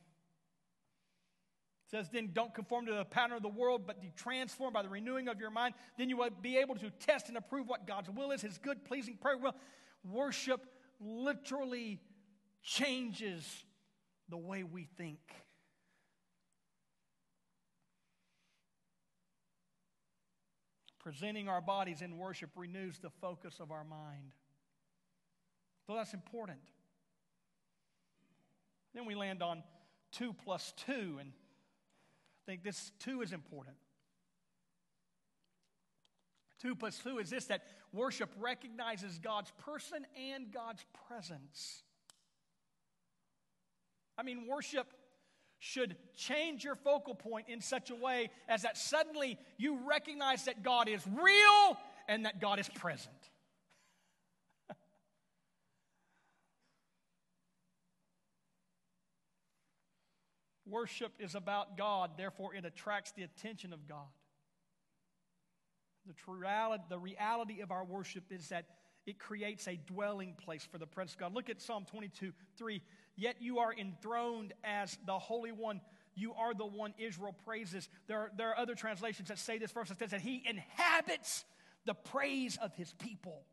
It 1.87 1.89
says, 1.89 2.09
then 2.13 2.29
don't 2.31 2.53
conform 2.53 2.85
to 2.85 2.93
the 2.93 3.03
pattern 3.03 3.35
of 3.35 3.41
the 3.41 3.49
world, 3.49 3.87
but 3.87 3.99
be 3.99 4.13
transformed 4.15 4.73
by 4.73 4.83
the 4.83 4.89
renewing 4.89 5.27
of 5.27 5.39
your 5.39 5.49
mind. 5.49 5.73
Then 5.97 6.09
you 6.09 6.17
will 6.17 6.29
be 6.29 6.57
able 6.57 6.75
to 6.75 6.91
test 6.91 7.27
and 7.27 7.37
approve 7.37 7.67
what 7.67 7.87
God's 7.87 8.09
will 8.11 8.31
is, 8.31 8.41
His 8.41 8.59
good, 8.59 8.85
pleasing, 8.85 9.17
perfect 9.19 9.43
will. 9.43 9.55
Worship 10.03 10.61
literally 10.99 11.99
changes 12.61 13.65
the 14.29 14.37
way 14.37 14.63
we 14.63 14.87
think. 14.95 15.19
Presenting 20.99 21.49
our 21.49 21.61
bodies 21.61 22.03
in 22.03 22.15
worship 22.15 22.51
renews 22.55 22.99
the 22.99 23.09
focus 23.09 23.55
of 23.59 23.71
our 23.71 23.83
mind. 23.83 24.33
So 25.87 25.95
that's 25.95 26.13
important. 26.13 26.59
Then 28.93 29.05
we 29.05 29.15
land 29.15 29.41
on 29.41 29.63
2 30.13 30.33
plus 30.33 30.73
2, 30.85 31.17
and 31.19 31.31
I 31.31 32.43
think 32.45 32.63
this 32.63 32.91
2 32.99 33.21
is 33.21 33.33
important. 33.33 33.77
2 36.61 36.75
plus 36.75 36.97
2 36.99 37.19
is 37.19 37.29
this 37.29 37.45
that 37.45 37.63
worship 37.93 38.29
recognizes 38.39 39.17
God's 39.19 39.51
person 39.65 40.05
and 40.31 40.51
God's 40.51 40.83
presence. 41.07 41.83
I 44.17 44.23
mean, 44.23 44.45
worship 44.47 44.87
should 45.59 45.95
change 46.15 46.63
your 46.63 46.75
focal 46.75 47.15
point 47.15 47.47
in 47.47 47.61
such 47.61 47.91
a 47.91 47.95
way 47.95 48.29
as 48.47 48.63
that 48.63 48.77
suddenly 48.77 49.37
you 49.57 49.79
recognize 49.87 50.45
that 50.45 50.63
God 50.63 50.87
is 50.87 51.01
real 51.07 51.77
and 52.07 52.25
that 52.25 52.41
God 52.41 52.59
is 52.59 52.67
present. 52.67 53.15
Worship 60.71 61.11
is 61.19 61.35
about 61.35 61.77
God, 61.77 62.11
therefore, 62.17 62.55
it 62.55 62.63
attracts 62.63 63.11
the 63.11 63.23
attention 63.23 63.73
of 63.73 63.87
God. 63.87 64.07
The, 66.07 66.13
reality, 66.31 66.83
the 66.89 66.97
reality 66.97 67.61
of 67.61 67.71
our 67.71 67.83
worship 67.83 68.23
is 68.31 68.49
that 68.49 68.65
it 69.05 69.19
creates 69.19 69.67
a 69.67 69.75
dwelling 69.85 70.35
place 70.43 70.65
for 70.71 70.77
the 70.77 70.87
presence 70.87 71.13
of 71.13 71.19
God. 71.19 71.33
Look 71.35 71.49
at 71.49 71.61
Psalm 71.61 71.85
22 71.89 72.31
3. 72.57 72.81
Yet 73.17 73.35
you 73.39 73.59
are 73.59 73.73
enthroned 73.73 74.53
as 74.63 74.97
the 75.05 75.19
Holy 75.19 75.51
One. 75.51 75.81
You 76.15 76.33
are 76.33 76.53
the 76.53 76.65
one 76.65 76.93
Israel 76.97 77.35
praises. 77.45 77.89
There 78.07 78.19
are, 78.19 78.31
there 78.37 78.49
are 78.49 78.57
other 78.57 78.75
translations 78.75 79.27
that 79.27 79.39
say 79.39 79.57
this 79.57 79.71
verse 79.71 79.89
that 79.89 79.99
says 79.99 80.11
that 80.11 80.21
He 80.21 80.41
inhabits 80.47 81.43
the 81.85 81.93
praise 81.93 82.57
of 82.61 82.73
His 82.75 82.93
people. 82.93 83.43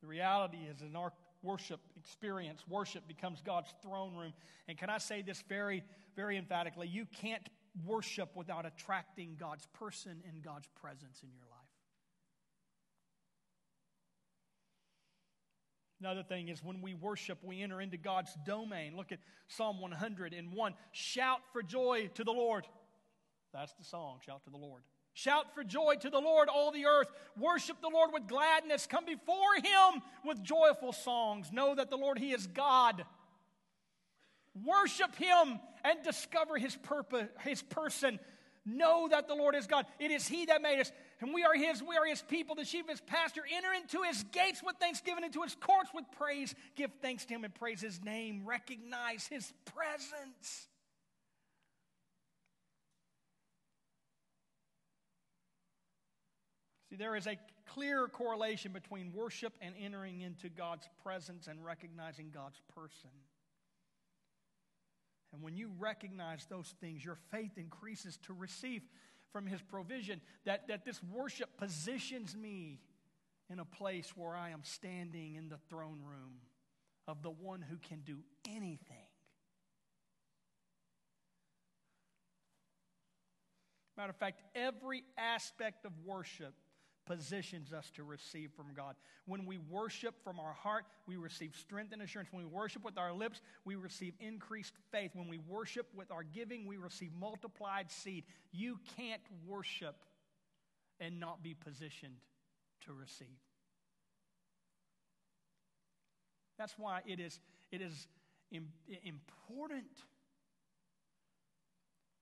The 0.00 0.06
reality 0.06 0.58
is, 0.70 0.80
in 0.80 0.96
our 0.96 1.12
worship 1.42 1.80
experience, 1.96 2.64
worship 2.68 3.06
becomes 3.06 3.40
God's 3.44 3.72
throne 3.82 4.14
room. 4.16 4.32
And 4.68 4.76
can 4.76 4.90
I 4.90 4.98
say 4.98 5.22
this 5.22 5.42
very, 5.48 5.82
very 6.16 6.36
emphatically? 6.36 6.88
You 6.88 7.06
can't 7.20 7.48
worship 7.86 8.30
without 8.34 8.66
attracting 8.66 9.36
God's 9.38 9.66
person 9.78 10.22
and 10.28 10.42
God's 10.42 10.68
presence 10.80 11.20
in 11.22 11.30
your 11.32 11.46
life. 11.50 11.58
Another 16.00 16.22
thing 16.22 16.48
is 16.48 16.62
when 16.62 16.80
we 16.80 16.94
worship, 16.94 17.38
we 17.42 17.60
enter 17.60 17.80
into 17.80 17.96
God's 17.96 18.30
domain. 18.46 18.96
Look 18.96 19.10
at 19.10 19.18
Psalm 19.48 19.80
101. 19.80 20.74
Shout 20.92 21.40
for 21.52 21.62
joy 21.62 22.08
to 22.14 22.22
the 22.22 22.30
Lord. 22.30 22.66
That's 23.52 23.72
the 23.74 23.84
song, 23.84 24.18
Shout 24.24 24.44
to 24.44 24.50
the 24.50 24.58
Lord. 24.58 24.82
Shout 25.18 25.52
for 25.52 25.64
joy 25.64 25.96
to 26.02 26.10
the 26.10 26.20
Lord, 26.20 26.48
all 26.48 26.70
the 26.70 26.86
earth. 26.86 27.08
Worship 27.36 27.80
the 27.80 27.88
Lord 27.88 28.10
with 28.12 28.28
gladness. 28.28 28.86
Come 28.86 29.04
before 29.04 29.56
him 29.56 30.00
with 30.24 30.40
joyful 30.44 30.92
songs. 30.92 31.50
Know 31.50 31.74
that 31.74 31.90
the 31.90 31.96
Lord, 31.96 32.20
he 32.20 32.30
is 32.30 32.46
God. 32.46 33.04
Worship 34.64 35.16
him 35.16 35.58
and 35.82 36.04
discover 36.04 36.56
his 36.56 36.76
purpose, 36.76 37.26
his 37.40 37.62
person. 37.62 38.20
Know 38.64 39.08
that 39.08 39.26
the 39.26 39.34
Lord 39.34 39.56
is 39.56 39.66
God. 39.66 39.86
It 39.98 40.12
is 40.12 40.28
he 40.28 40.44
that 40.46 40.62
made 40.62 40.78
us, 40.78 40.92
and 41.20 41.34
we 41.34 41.42
are 41.42 41.54
his. 41.54 41.82
We 41.82 41.96
are 41.96 42.06
his 42.06 42.22
people, 42.22 42.54
the 42.54 42.64
sheep 42.64 42.84
of 42.84 42.90
his 42.90 43.00
pasture. 43.00 43.42
Enter 43.52 43.72
into 43.72 44.02
his 44.02 44.22
gates 44.30 44.62
with 44.64 44.76
thanksgiving, 44.76 45.24
into 45.24 45.42
his 45.42 45.56
courts 45.56 45.90
with 45.92 46.04
praise. 46.16 46.54
Give 46.76 46.92
thanks 47.02 47.24
to 47.24 47.34
him 47.34 47.42
and 47.42 47.52
praise 47.52 47.80
his 47.80 48.00
name. 48.04 48.44
Recognize 48.46 49.26
his 49.26 49.52
presence. 49.64 50.68
See, 56.90 56.96
there 56.96 57.16
is 57.16 57.26
a 57.26 57.38
clear 57.66 58.08
correlation 58.08 58.72
between 58.72 59.12
worship 59.12 59.52
and 59.60 59.74
entering 59.82 60.22
into 60.22 60.48
God's 60.48 60.88
presence 61.02 61.46
and 61.46 61.64
recognizing 61.64 62.30
God's 62.30 62.60
person. 62.74 63.10
And 65.32 65.42
when 65.42 65.56
you 65.56 65.70
recognize 65.78 66.46
those 66.46 66.74
things, 66.80 67.04
your 67.04 67.18
faith 67.30 67.58
increases 67.58 68.16
to 68.26 68.32
receive 68.32 68.82
from 69.32 69.46
His 69.46 69.60
provision. 69.60 70.22
That, 70.46 70.68
that 70.68 70.86
this 70.86 71.00
worship 71.02 71.58
positions 71.58 72.34
me 72.34 72.80
in 73.50 73.58
a 73.58 73.64
place 73.64 74.12
where 74.16 74.34
I 74.34 74.50
am 74.50 74.62
standing 74.62 75.34
in 75.34 75.50
the 75.50 75.58
throne 75.68 76.00
room 76.02 76.38
of 77.06 77.22
the 77.22 77.30
one 77.30 77.60
who 77.60 77.76
can 77.76 78.00
do 78.00 78.18
anything. 78.48 78.96
Matter 83.96 84.10
of 84.10 84.16
fact, 84.16 84.40
every 84.54 85.02
aspect 85.18 85.84
of 85.84 85.92
worship 86.04 86.54
positions 87.08 87.72
us 87.72 87.90
to 87.96 88.04
receive 88.04 88.50
from 88.56 88.74
God. 88.76 88.94
When 89.26 89.46
we 89.46 89.58
worship 89.58 90.14
from 90.22 90.38
our 90.38 90.52
heart, 90.52 90.84
we 91.06 91.16
receive 91.16 91.56
strength 91.58 91.92
and 91.92 92.02
assurance. 92.02 92.30
When 92.30 92.44
we 92.44 92.48
worship 92.48 92.84
with 92.84 92.98
our 92.98 93.12
lips, 93.12 93.40
we 93.64 93.74
receive 93.74 94.14
increased 94.20 94.74
faith. 94.92 95.10
When 95.14 95.28
we 95.28 95.38
worship 95.38 95.86
with 95.96 96.12
our 96.12 96.22
giving, 96.22 96.66
we 96.66 96.76
receive 96.76 97.10
multiplied 97.18 97.90
seed. 97.90 98.24
You 98.52 98.78
can't 98.96 99.22
worship 99.46 99.96
and 101.00 101.18
not 101.18 101.42
be 101.42 101.54
positioned 101.54 102.16
to 102.86 102.92
receive. 102.92 103.26
That's 106.58 106.74
why 106.78 107.00
it 107.06 107.20
is, 107.20 107.40
it 107.72 107.80
is 107.80 108.06
important 109.04 109.86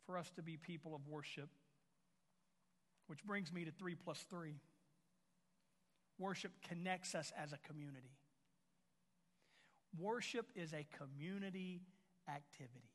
for 0.07 0.17
us 0.19 0.31
to 0.37 0.43
be 0.43 0.57
people 0.57 0.95
of 0.95 1.07
worship. 1.09 1.49
Which 3.09 3.25
brings 3.25 3.53
me 3.53 3.65
to 3.65 3.71
3 3.71 3.95
plus 3.95 4.25
3. 4.29 4.55
Worship 6.19 6.53
connects 6.69 7.15
us 7.15 7.33
as 7.41 7.53
a 7.53 7.59
community. 7.59 8.17
Worship 9.99 10.47
is 10.55 10.73
a 10.73 10.87
community 10.99 11.83
activity. 12.29 12.91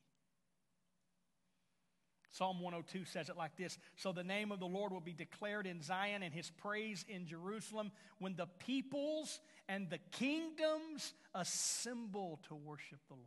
Psalm 2.31 2.62
102 2.62 3.03
says 3.05 3.27
it 3.29 3.36
like 3.36 3.57
this 3.57 3.77
So 3.97 4.12
the 4.12 4.23
name 4.23 4.51
of 4.51 4.60
the 4.60 4.65
Lord 4.65 4.93
will 4.93 5.01
be 5.01 5.13
declared 5.13 5.67
in 5.67 5.81
Zion 5.81 6.23
and 6.23 6.34
his 6.34 6.49
praise 6.49 7.05
in 7.07 7.27
Jerusalem 7.27 7.91
when 8.19 8.36
the 8.36 8.47
peoples 8.60 9.41
and 9.67 9.89
the 9.89 9.99
kingdoms 10.12 11.13
assemble 11.36 12.39
to 12.47 12.55
worship 12.55 12.99
the 13.10 13.15
Lord. 13.15 13.25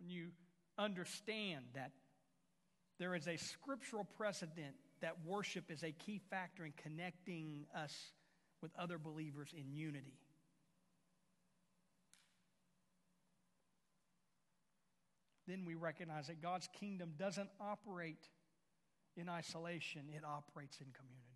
When 0.00 0.10
you 0.10 0.30
understand 0.76 1.66
that 1.74 1.92
there 2.98 3.14
is 3.14 3.28
a 3.28 3.36
scriptural 3.36 4.04
precedent 4.16 4.74
that 5.00 5.14
worship 5.24 5.70
is 5.70 5.82
a 5.84 5.92
key 5.92 6.20
factor 6.30 6.64
in 6.64 6.72
connecting 6.76 7.66
us 7.74 7.94
with 8.60 8.72
other 8.76 8.98
believers 8.98 9.54
in 9.56 9.72
unity. 9.72 10.18
Then 15.46 15.64
we 15.64 15.74
recognize 15.74 16.26
that 16.26 16.42
God's 16.42 16.68
kingdom 16.78 17.12
doesn't 17.18 17.48
operate 17.60 18.28
in 19.16 19.28
isolation, 19.28 20.02
it 20.14 20.22
operates 20.24 20.78
in 20.80 20.86
community. 20.92 21.28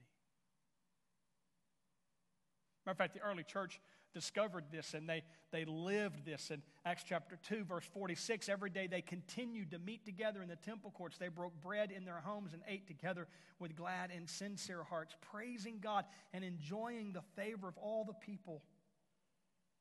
Matter 2.85 2.93
of 2.93 2.99
fact, 2.99 3.15
the 3.15 3.21
early 3.21 3.45
church 3.45 3.81
discovered 4.13 4.65
this 4.71 4.95
and 4.95 5.09
they, 5.09 5.23
they 5.51 5.65
lived 5.65 6.25
this. 6.25 6.51
In 6.51 6.63
Acts 6.85 7.05
chapter 7.07 7.39
2, 7.49 7.65
verse 7.65 7.85
46, 7.93 8.49
every 8.49 8.71
day 8.71 8.87
they 8.87 9.03
continued 9.03 9.71
to 9.71 9.79
meet 9.79 10.05
together 10.05 10.43
in 10.43 10.49
the 10.49 10.57
temple 10.57 10.91
courts. 10.91 11.19
They 11.19 11.29
broke 11.29 11.61
bread 11.61 11.91
in 11.91 12.05
their 12.05 12.21
homes 12.25 12.53
and 12.53 12.63
ate 12.69 12.87
together 12.87 13.27
with 13.59 13.77
glad 13.77 14.11
and 14.15 14.29
sincere 14.29 14.83
hearts, 14.83 15.15
praising 15.31 15.79
God 15.81 16.05
and 16.33 16.45
enjoying 16.45 17.13
the 17.13 17.23
favor 17.37 17.69
of 17.69 17.77
all 17.79 18.05
the 18.05 18.15
people. 18.15 18.63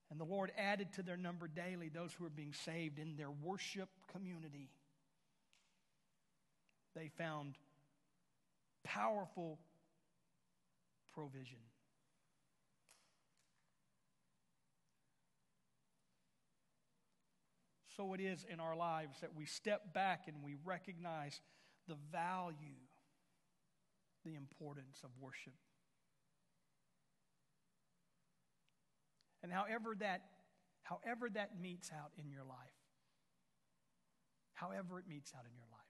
And 0.10 0.20
the 0.20 0.26
Lord 0.26 0.52
added 0.58 0.92
to 0.94 1.04
their 1.04 1.18
number 1.18 1.48
daily 1.48 1.90
those 1.90 2.14
who 2.14 2.26
were 2.26 2.30
being 2.30 2.54
saved 2.54 3.00
in 3.00 3.16
their 3.16 3.32
worship 3.32 3.90
community. 4.12 4.70
They 6.96 7.10
found 7.18 7.56
powerful 8.84 9.60
provision. 11.14 11.60
So 17.96 18.14
it 18.14 18.22
is 18.22 18.46
in 18.52 18.60
our 18.60 18.76
lives 18.76 19.20
that 19.22 19.36
we 19.36 19.46
step 19.46 19.94
back 19.94 20.24
and 20.28 20.38
we 20.44 20.56
recognize 20.64 21.42
the 21.88 21.96
value, 22.12 22.80
the 24.26 24.36
importance 24.36 25.00
of 25.04 25.10
worship. 25.20 25.54
And 29.44 29.52
however 29.52 29.96
that, 30.00 30.22
however 30.84 31.30
that 31.34 31.60
meets 31.60 31.92
out 31.92 32.12
in 32.18 32.30
your 32.30 32.44
life, 32.44 32.58
however 34.54 35.00
it 35.00 35.06
meets 35.08 35.34
out 35.36 35.46
in 35.46 35.56
your 35.56 35.66
life, 35.72 35.82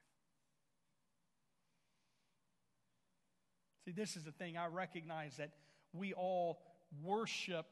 See, 3.84 3.90
this 3.90 4.16
is 4.16 4.24
the 4.24 4.32
thing. 4.32 4.56
I 4.56 4.66
recognize 4.66 5.36
that 5.38 5.50
we 5.92 6.12
all 6.12 6.60
worship 7.02 7.66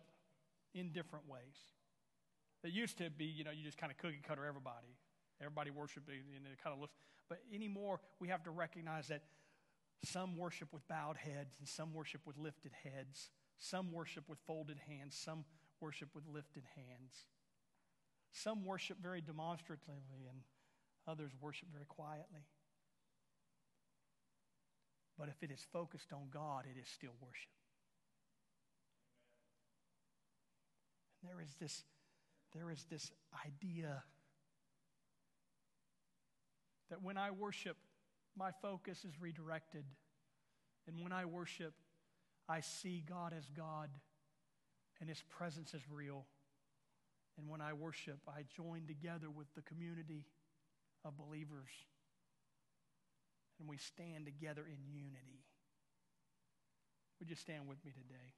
in 0.75 0.93
different 0.93 1.29
ways. 1.29 1.40
It 2.62 2.73
used 2.73 2.99
to 2.99 3.11
be, 3.11 3.25
you 3.25 3.44
know, 3.44 3.51
you 3.51 3.64
just 3.64 3.79
kind 3.79 3.90
of 3.90 3.99
cookie 3.99 4.20
cutter 4.27 4.44
everybody. 4.44 4.96
Everybody 5.40 5.70
worshiping 5.70 6.20
and 6.37 6.46
it 6.46 6.62
kind 6.62 6.75
of 6.75 6.81
looks. 6.81 6.94
But 7.29 7.38
anymore, 7.55 8.01
we 8.18 8.29
have 8.29 8.42
to 8.44 8.51
recognize 8.51 9.09
that 9.09 9.23
some 10.05 10.37
worship 10.37 10.73
with 10.73 10.87
bowed 10.88 11.16
heads 11.16 11.57
and 11.59 11.68
some 11.68 11.92
worship 11.94 12.23
with 12.27 12.37
lifted 12.37 12.73
heads. 12.85 13.31
Some 13.59 13.92
worship 13.92 14.25
with 14.29 14.38
folded 14.46 14.79
hands. 14.88 15.16
Some 15.16 15.44
worship 15.81 16.11
with 16.14 16.25
lifted 16.27 16.64
hands. 16.77 17.25
Some 18.33 18.64
worship 18.64 18.99
very 19.03 19.20
demonstratively 19.20 20.29
and 20.29 20.40
others 21.07 21.33
worship 21.40 21.68
very 21.73 21.87
quietly. 21.87 22.46
But 25.18 25.29
if 25.29 25.42
it 25.42 25.53
is 25.53 25.66
focused 25.73 26.12
on 26.12 26.29
God, 26.33 26.64
it 26.64 26.81
is 26.81 26.88
still 26.88 27.12
worship. 27.20 27.51
And 31.20 31.31
there 31.31 31.42
is 31.42 31.55
this, 31.61 31.85
there 32.54 32.70
is 32.70 32.84
this 32.90 33.10
idea 33.46 34.02
that 36.90 37.02
when 37.02 37.16
I 37.16 37.30
worship, 37.30 37.76
my 38.36 38.50
focus 38.62 39.04
is 39.04 39.20
redirected. 39.20 39.84
And 40.86 41.02
when 41.02 41.12
I 41.12 41.24
worship, 41.24 41.74
I 42.48 42.60
see 42.60 43.04
God 43.08 43.32
as 43.36 43.44
God 43.56 43.90
and 45.00 45.08
His 45.08 45.22
presence 45.28 45.72
is 45.72 45.82
real. 45.90 46.26
And 47.38 47.48
when 47.48 47.60
I 47.60 47.72
worship, 47.72 48.18
I 48.28 48.44
join 48.54 48.86
together 48.86 49.30
with 49.30 49.46
the 49.54 49.62
community 49.62 50.24
of 51.04 51.16
believers 51.16 51.70
and 53.58 53.68
we 53.68 53.76
stand 53.76 54.24
together 54.24 54.62
in 54.66 54.92
unity. 54.92 55.44
Would 57.18 57.30
you 57.30 57.36
stand 57.36 57.68
with 57.68 57.84
me 57.84 57.92
today? 57.92 58.32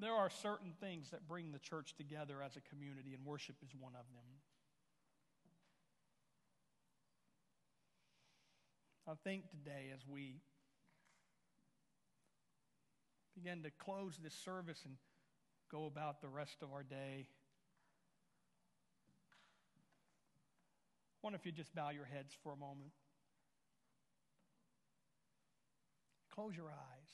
There 0.00 0.12
are 0.12 0.30
certain 0.30 0.72
things 0.80 1.10
that 1.10 1.26
bring 1.26 1.50
the 1.50 1.58
church 1.58 1.94
together 1.96 2.40
as 2.40 2.56
a 2.56 2.60
community, 2.60 3.14
and 3.14 3.24
worship 3.24 3.56
is 3.64 3.70
one 3.78 3.94
of 3.94 4.06
them. 4.14 4.24
I 9.08 9.14
think 9.24 9.50
today, 9.50 9.90
as 9.92 10.06
we 10.06 10.36
begin 13.34 13.62
to 13.62 13.70
close 13.70 14.18
this 14.22 14.34
service 14.34 14.82
and 14.84 14.94
go 15.72 15.86
about 15.86 16.20
the 16.20 16.28
rest 16.28 16.58
of 16.62 16.72
our 16.72 16.82
day, 16.82 17.26
I 21.16 21.20
wonder 21.22 21.36
if 21.36 21.46
you 21.46 21.50
just 21.50 21.74
bow 21.74 21.90
your 21.90 22.04
heads 22.04 22.36
for 22.42 22.52
a 22.52 22.56
moment. 22.56 22.92
Close 26.32 26.54
your 26.54 26.68
eyes. 26.68 27.10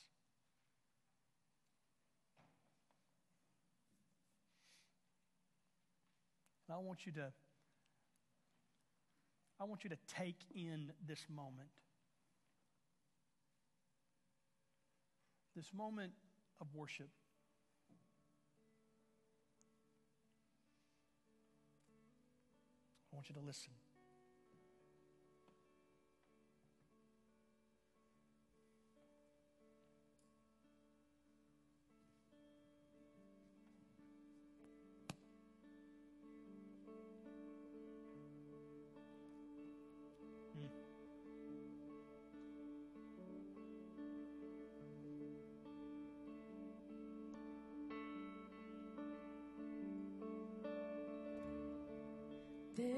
And 6.64 6.64
I 6.75 6.79
want 6.79 7.05
you 7.05 7.13
to 7.13 7.31
I 9.59 9.63
want 9.63 9.85
you 9.85 9.89
to 9.89 9.97
take 10.07 10.35
in 10.53 10.91
this 11.07 11.25
moment. 11.33 11.69
this 15.55 15.73
moment 15.73 16.11
of 16.59 16.67
worship. 16.75 17.07
I 23.11 23.15
want 23.15 23.29
you 23.29 23.35
to 23.35 23.41
listen. 23.41 23.84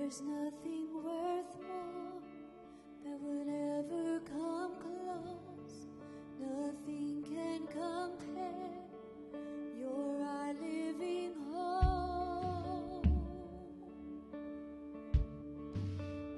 There's 0.09 0.21
nothing 0.21 0.87
worth 1.03 1.53
more 1.67 2.21
that 3.03 3.19
would 3.19 3.49
ever 3.49 4.21
come 4.21 4.71
close. 4.79 5.87
Nothing 6.39 7.25
can 7.27 7.67
compare. 7.67 8.85
You're 9.77 10.23
our 10.23 10.53
living 10.53 11.33
hope. 11.51 13.05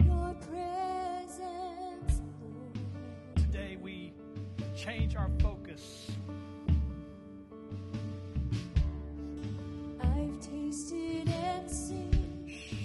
Your 0.03 0.33
presence, 0.49 2.23
Lord. 2.41 2.79
Today 3.35 3.77
we 3.79 4.13
change 4.75 5.15
our 5.15 5.29
focus. 5.39 6.09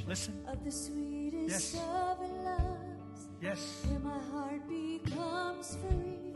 Listen. 0.06 0.34
of 0.46 0.62
the 0.64 0.70
sweetest 0.70 1.48
Yes. 1.48 1.74
of 1.74 2.18
loves. 2.44 3.28
Yes. 3.40 3.84
Where 3.88 4.00
my 4.00 4.18
heart 4.30 4.68
becomes 4.68 5.76
free 5.76 6.34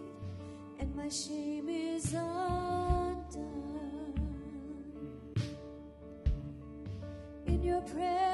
and 0.78 0.94
my 0.96 1.08
shame 1.08 1.68
is 1.68 2.14
undone. 2.14 3.24
In 7.46 7.62
your 7.62 7.80
presence, 7.82 8.27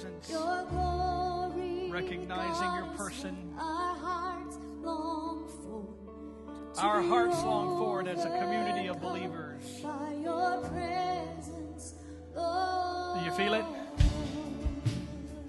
presence. 0.00 0.30
Your 0.30 0.66
glory, 0.70 1.90
Recognizing 1.90 2.74
your 2.74 2.86
person. 2.96 3.54
Our 3.58 3.96
hearts 3.96 4.58
long 4.82 5.48
for. 5.62 6.82
Our 6.82 7.02
hearts 7.02 7.42
long 7.42 7.78
for 7.78 8.00
it 8.00 8.06
as 8.06 8.24
a 8.24 8.28
community 8.38 8.88
of 8.88 9.00
believers. 9.00 9.64
By 9.82 10.14
your 10.22 10.60
presence. 10.62 11.94
Do 12.34 13.24
you 13.24 13.32
feel 13.32 13.54
it? 13.54 13.64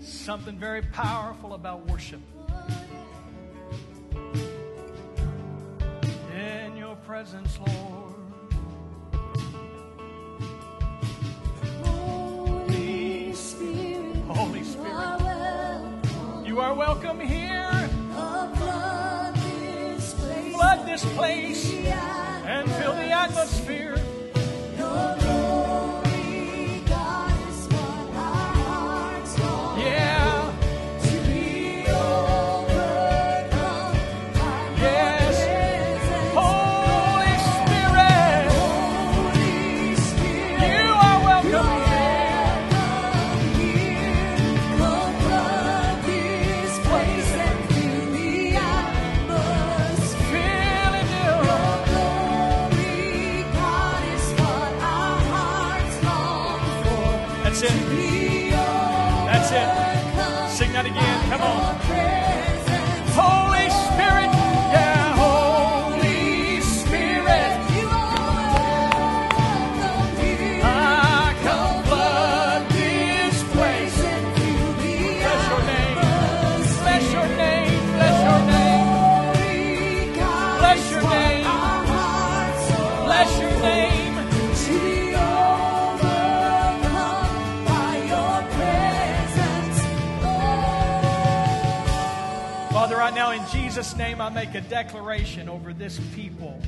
Something 0.02 0.58
very 0.58 0.82
powerful 0.82 1.54
about 1.54 1.88
worship. 1.88 2.20
In 6.36 6.76
your 6.76 6.96
presence, 6.98 7.58
Lord. 7.60 7.81
Place 21.06 21.74
and 22.46 22.72
fill 22.74 22.96
the 22.96 23.12
atmosphere. 23.12 24.01
In 93.32 93.48
Jesus' 93.48 93.96
name, 93.96 94.20
I 94.20 94.30
make 94.30 94.56
a 94.56 94.62
declaration 94.62 95.48
over 95.48 95.74
this 95.74 96.00
people 96.14 96.60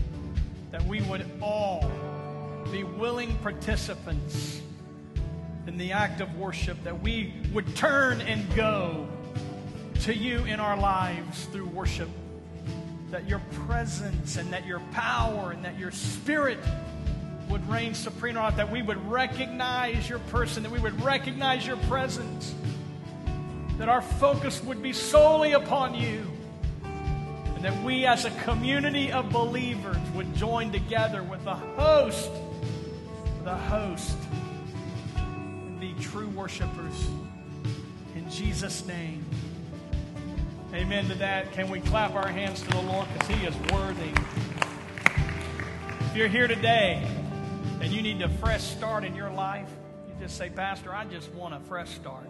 that 0.71 0.83
we 0.85 1.01
would 1.01 1.25
all 1.41 1.89
be 2.71 2.83
willing 2.83 3.35
participants 3.37 4.61
in 5.67 5.77
the 5.77 5.91
act 5.91 6.21
of 6.21 6.35
worship, 6.37 6.81
that 6.83 7.01
we 7.01 7.33
would 7.53 7.75
turn 7.75 8.21
and 8.21 8.43
go 8.55 9.07
to 10.01 10.15
you 10.15 10.39
in 10.45 10.59
our 10.59 10.77
lives 10.77 11.45
through 11.45 11.65
worship. 11.65 12.09
That 13.11 13.27
your 13.27 13.41
presence 13.67 14.37
and 14.37 14.51
that 14.53 14.65
your 14.65 14.79
power 14.91 15.51
and 15.51 15.63
that 15.65 15.77
your 15.77 15.91
spirit 15.91 16.59
would 17.49 17.67
reign 17.69 17.93
supreme 17.93 18.37
on 18.37 18.55
that 18.55 18.71
we 18.71 18.81
would 18.81 19.05
recognize 19.09 20.09
your 20.09 20.19
person, 20.19 20.63
that 20.63 20.71
we 20.71 20.79
would 20.79 21.03
recognize 21.03 21.67
your 21.67 21.77
presence, 21.77 22.55
that 23.77 23.89
our 23.89 24.01
focus 24.01 24.63
would 24.63 24.81
be 24.81 24.93
solely 24.93 25.51
upon 25.51 25.93
you, 25.93 26.25
that 27.63 27.81
we 27.81 28.05
as 28.05 28.25
a 28.25 28.31
community 28.41 29.09
of 29.09 29.29
believers 29.31 29.95
would 30.13 30.35
join 30.35 30.69
together 30.69 31.23
with 31.23 31.41
the 31.45 31.55
host, 31.55 32.29
the 33.45 33.55
host, 33.55 34.17
and 35.15 35.79
be 35.79 35.95
true 36.01 36.27
worshipers. 36.27 37.07
In 38.15 38.29
Jesus' 38.29 38.85
name. 38.85 39.25
Amen 40.73 41.07
to 41.07 41.15
that. 41.15 41.53
Can 41.53 41.69
we 41.69 41.79
clap 41.79 42.15
our 42.15 42.27
hands 42.27 42.61
to 42.63 42.69
the 42.69 42.81
Lord 42.81 43.07
because 43.13 43.29
He 43.29 43.45
is 43.45 43.55
worthy? 43.71 44.11
If 46.01 46.15
you're 46.17 46.27
here 46.27 46.49
today 46.49 47.07
and 47.79 47.89
you 47.93 48.01
need 48.01 48.21
a 48.23 48.29
fresh 48.29 48.63
start 48.63 49.05
in 49.05 49.15
your 49.15 49.31
life, 49.31 49.69
you 50.09 50.15
just 50.19 50.37
say, 50.37 50.49
Pastor, 50.49 50.93
I 50.93 51.05
just 51.05 51.31
want 51.31 51.53
a 51.53 51.61
fresh 51.61 51.91
start. 51.91 52.27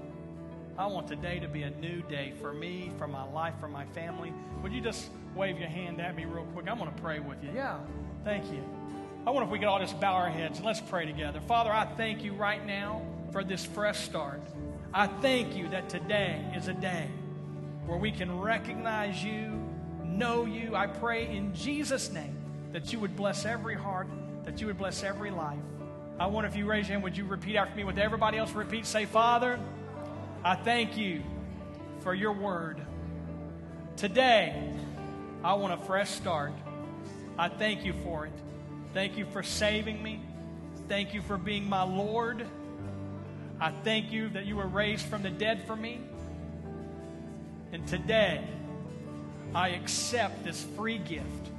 I 0.76 0.88
want 0.88 1.08
today 1.08 1.38
to 1.38 1.48
be 1.48 1.64
a 1.64 1.70
new 1.70 2.02
day 2.02 2.34
for 2.42 2.52
me, 2.52 2.92
for 2.98 3.08
my 3.08 3.24
life, 3.32 3.54
for 3.60 3.68
my 3.68 3.86
family. 3.88 4.34
Would 4.64 4.74
you 4.74 4.82
just 4.82 5.12
wave 5.36 5.60
your 5.60 5.70
hand 5.70 6.02
at 6.02 6.16
me 6.16 6.26
real 6.26 6.46
quick? 6.46 6.68
I 6.68 6.74
want 6.74 6.96
to 6.96 7.02
pray 7.02 7.20
with 7.20 7.44
you. 7.44 7.52
Yeah, 7.54 7.78
thank 8.24 8.52
you. 8.52 8.64
I 9.28 9.30
wonder 9.30 9.46
if 9.46 9.52
we 9.52 9.60
could 9.60 9.68
all 9.68 9.80
just 9.80 10.00
bow 10.00 10.14
our 10.14 10.30
heads 10.30 10.58
and 10.58 10.66
let's 10.66 10.82
pray 10.82 11.06
together. 11.06 11.40
Father, 11.42 11.72
I 11.72 11.86
thank 11.86 12.24
you 12.24 12.34
right 12.34 12.66
now 12.66 13.04
for 13.32 13.44
this 13.44 13.64
fresh 13.64 14.00
start. 14.00 14.42
I 14.94 15.06
thank 15.06 15.56
you 15.56 15.70
that 15.70 15.90
today 15.90 16.44
is 16.56 16.68
a 16.68 16.74
day 16.74 17.08
where 17.86 18.00
we 18.00 18.12
can 18.12 18.40
recognize 18.40 19.24
you, 19.24 19.62
know 20.04 20.46
you. 20.46 20.76
I 20.76 20.88
pray 20.88 21.36
in 21.36 21.54
Jesus' 21.54 22.12
name 22.12 22.36
that 22.72 22.92
you 22.92 23.00
would 23.00 23.16
bless 23.16 23.46
every 23.46 23.76
heart, 23.76 24.08
that 24.44 24.60
you 24.60 24.66
would 24.68 24.80
bless 24.80 25.04
every 25.04 25.30
life. 25.30 25.60
I 26.20 26.26
wonder 26.26 26.48
if 26.48 26.56
you 26.56 26.66
raise 26.66 26.88
your 26.88 26.94
hand, 26.94 27.04
would 27.04 27.16
you 27.16 27.26
repeat 27.26 27.58
after 27.58 27.76
me 27.76 27.84
with 27.84 28.00
everybody 28.00 28.40
else? 28.40 28.52
Repeat, 28.54 28.88
say, 28.88 29.06
Father, 29.06 29.60
I 30.46 30.56
thank 30.56 30.98
you 30.98 31.24
for 32.02 32.14
your 32.14 32.34
word. 32.34 32.82
Today, 33.96 34.74
I 35.42 35.54
want 35.54 35.74
a 35.74 35.86
fresh 35.86 36.10
start. 36.10 36.52
I 37.38 37.48
thank 37.48 37.86
you 37.86 37.94
for 38.04 38.26
it. 38.26 38.34
Thank 38.94 39.18
you 39.18 39.26
for 39.26 39.42
saving 39.42 40.04
me. 40.04 40.20
Thank 40.90 41.14
you 41.14 41.22
for 41.22 41.38
being 41.38 41.70
my 41.70 41.84
Lord. 41.84 42.46
I 43.62 43.72
thank 43.86 44.12
you 44.12 44.28
that 44.30 44.46
you 44.46 44.58
were 44.58 44.68
raised 44.68 45.06
from 45.06 45.24
the 45.24 45.30
dead 45.30 45.66
for 45.66 45.78
me. 45.78 46.02
And 47.72 47.88
today, 47.88 48.44
I 49.56 49.70
accept 49.70 50.44
this 50.44 50.62
free 50.76 50.98
gift 50.98 51.52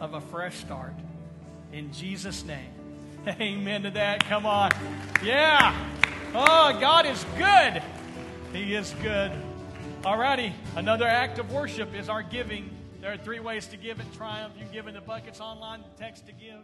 of 0.00 0.14
a 0.14 0.20
fresh 0.20 0.58
start. 0.58 0.94
In 1.72 1.92
Jesus' 1.92 2.44
name. 2.44 2.70
Amen 3.40 3.82
to 3.82 3.90
that. 3.90 4.24
Come 4.26 4.46
on. 4.46 4.70
Yeah. 5.24 5.74
Oh, 6.34 6.78
God 6.80 7.04
is 7.04 7.24
good. 7.36 7.82
He 8.52 8.74
is 8.74 8.94
good. 9.02 9.32
Alrighty. 10.02 10.52
Another 10.76 11.06
act 11.06 11.38
of 11.38 11.50
worship 11.50 11.94
is 11.94 12.10
our 12.10 12.22
giving. 12.22 12.68
There 13.00 13.10
are 13.10 13.16
three 13.16 13.40
ways 13.40 13.66
to 13.68 13.78
give 13.78 13.98
at 13.98 14.12
Triumph. 14.12 14.52
You 14.58 14.66
give 14.70 14.88
in 14.88 14.94
the 14.94 15.00
buckets 15.00 15.40
online, 15.40 15.82
text 15.96 16.26
to 16.26 16.32
give. 16.32 16.60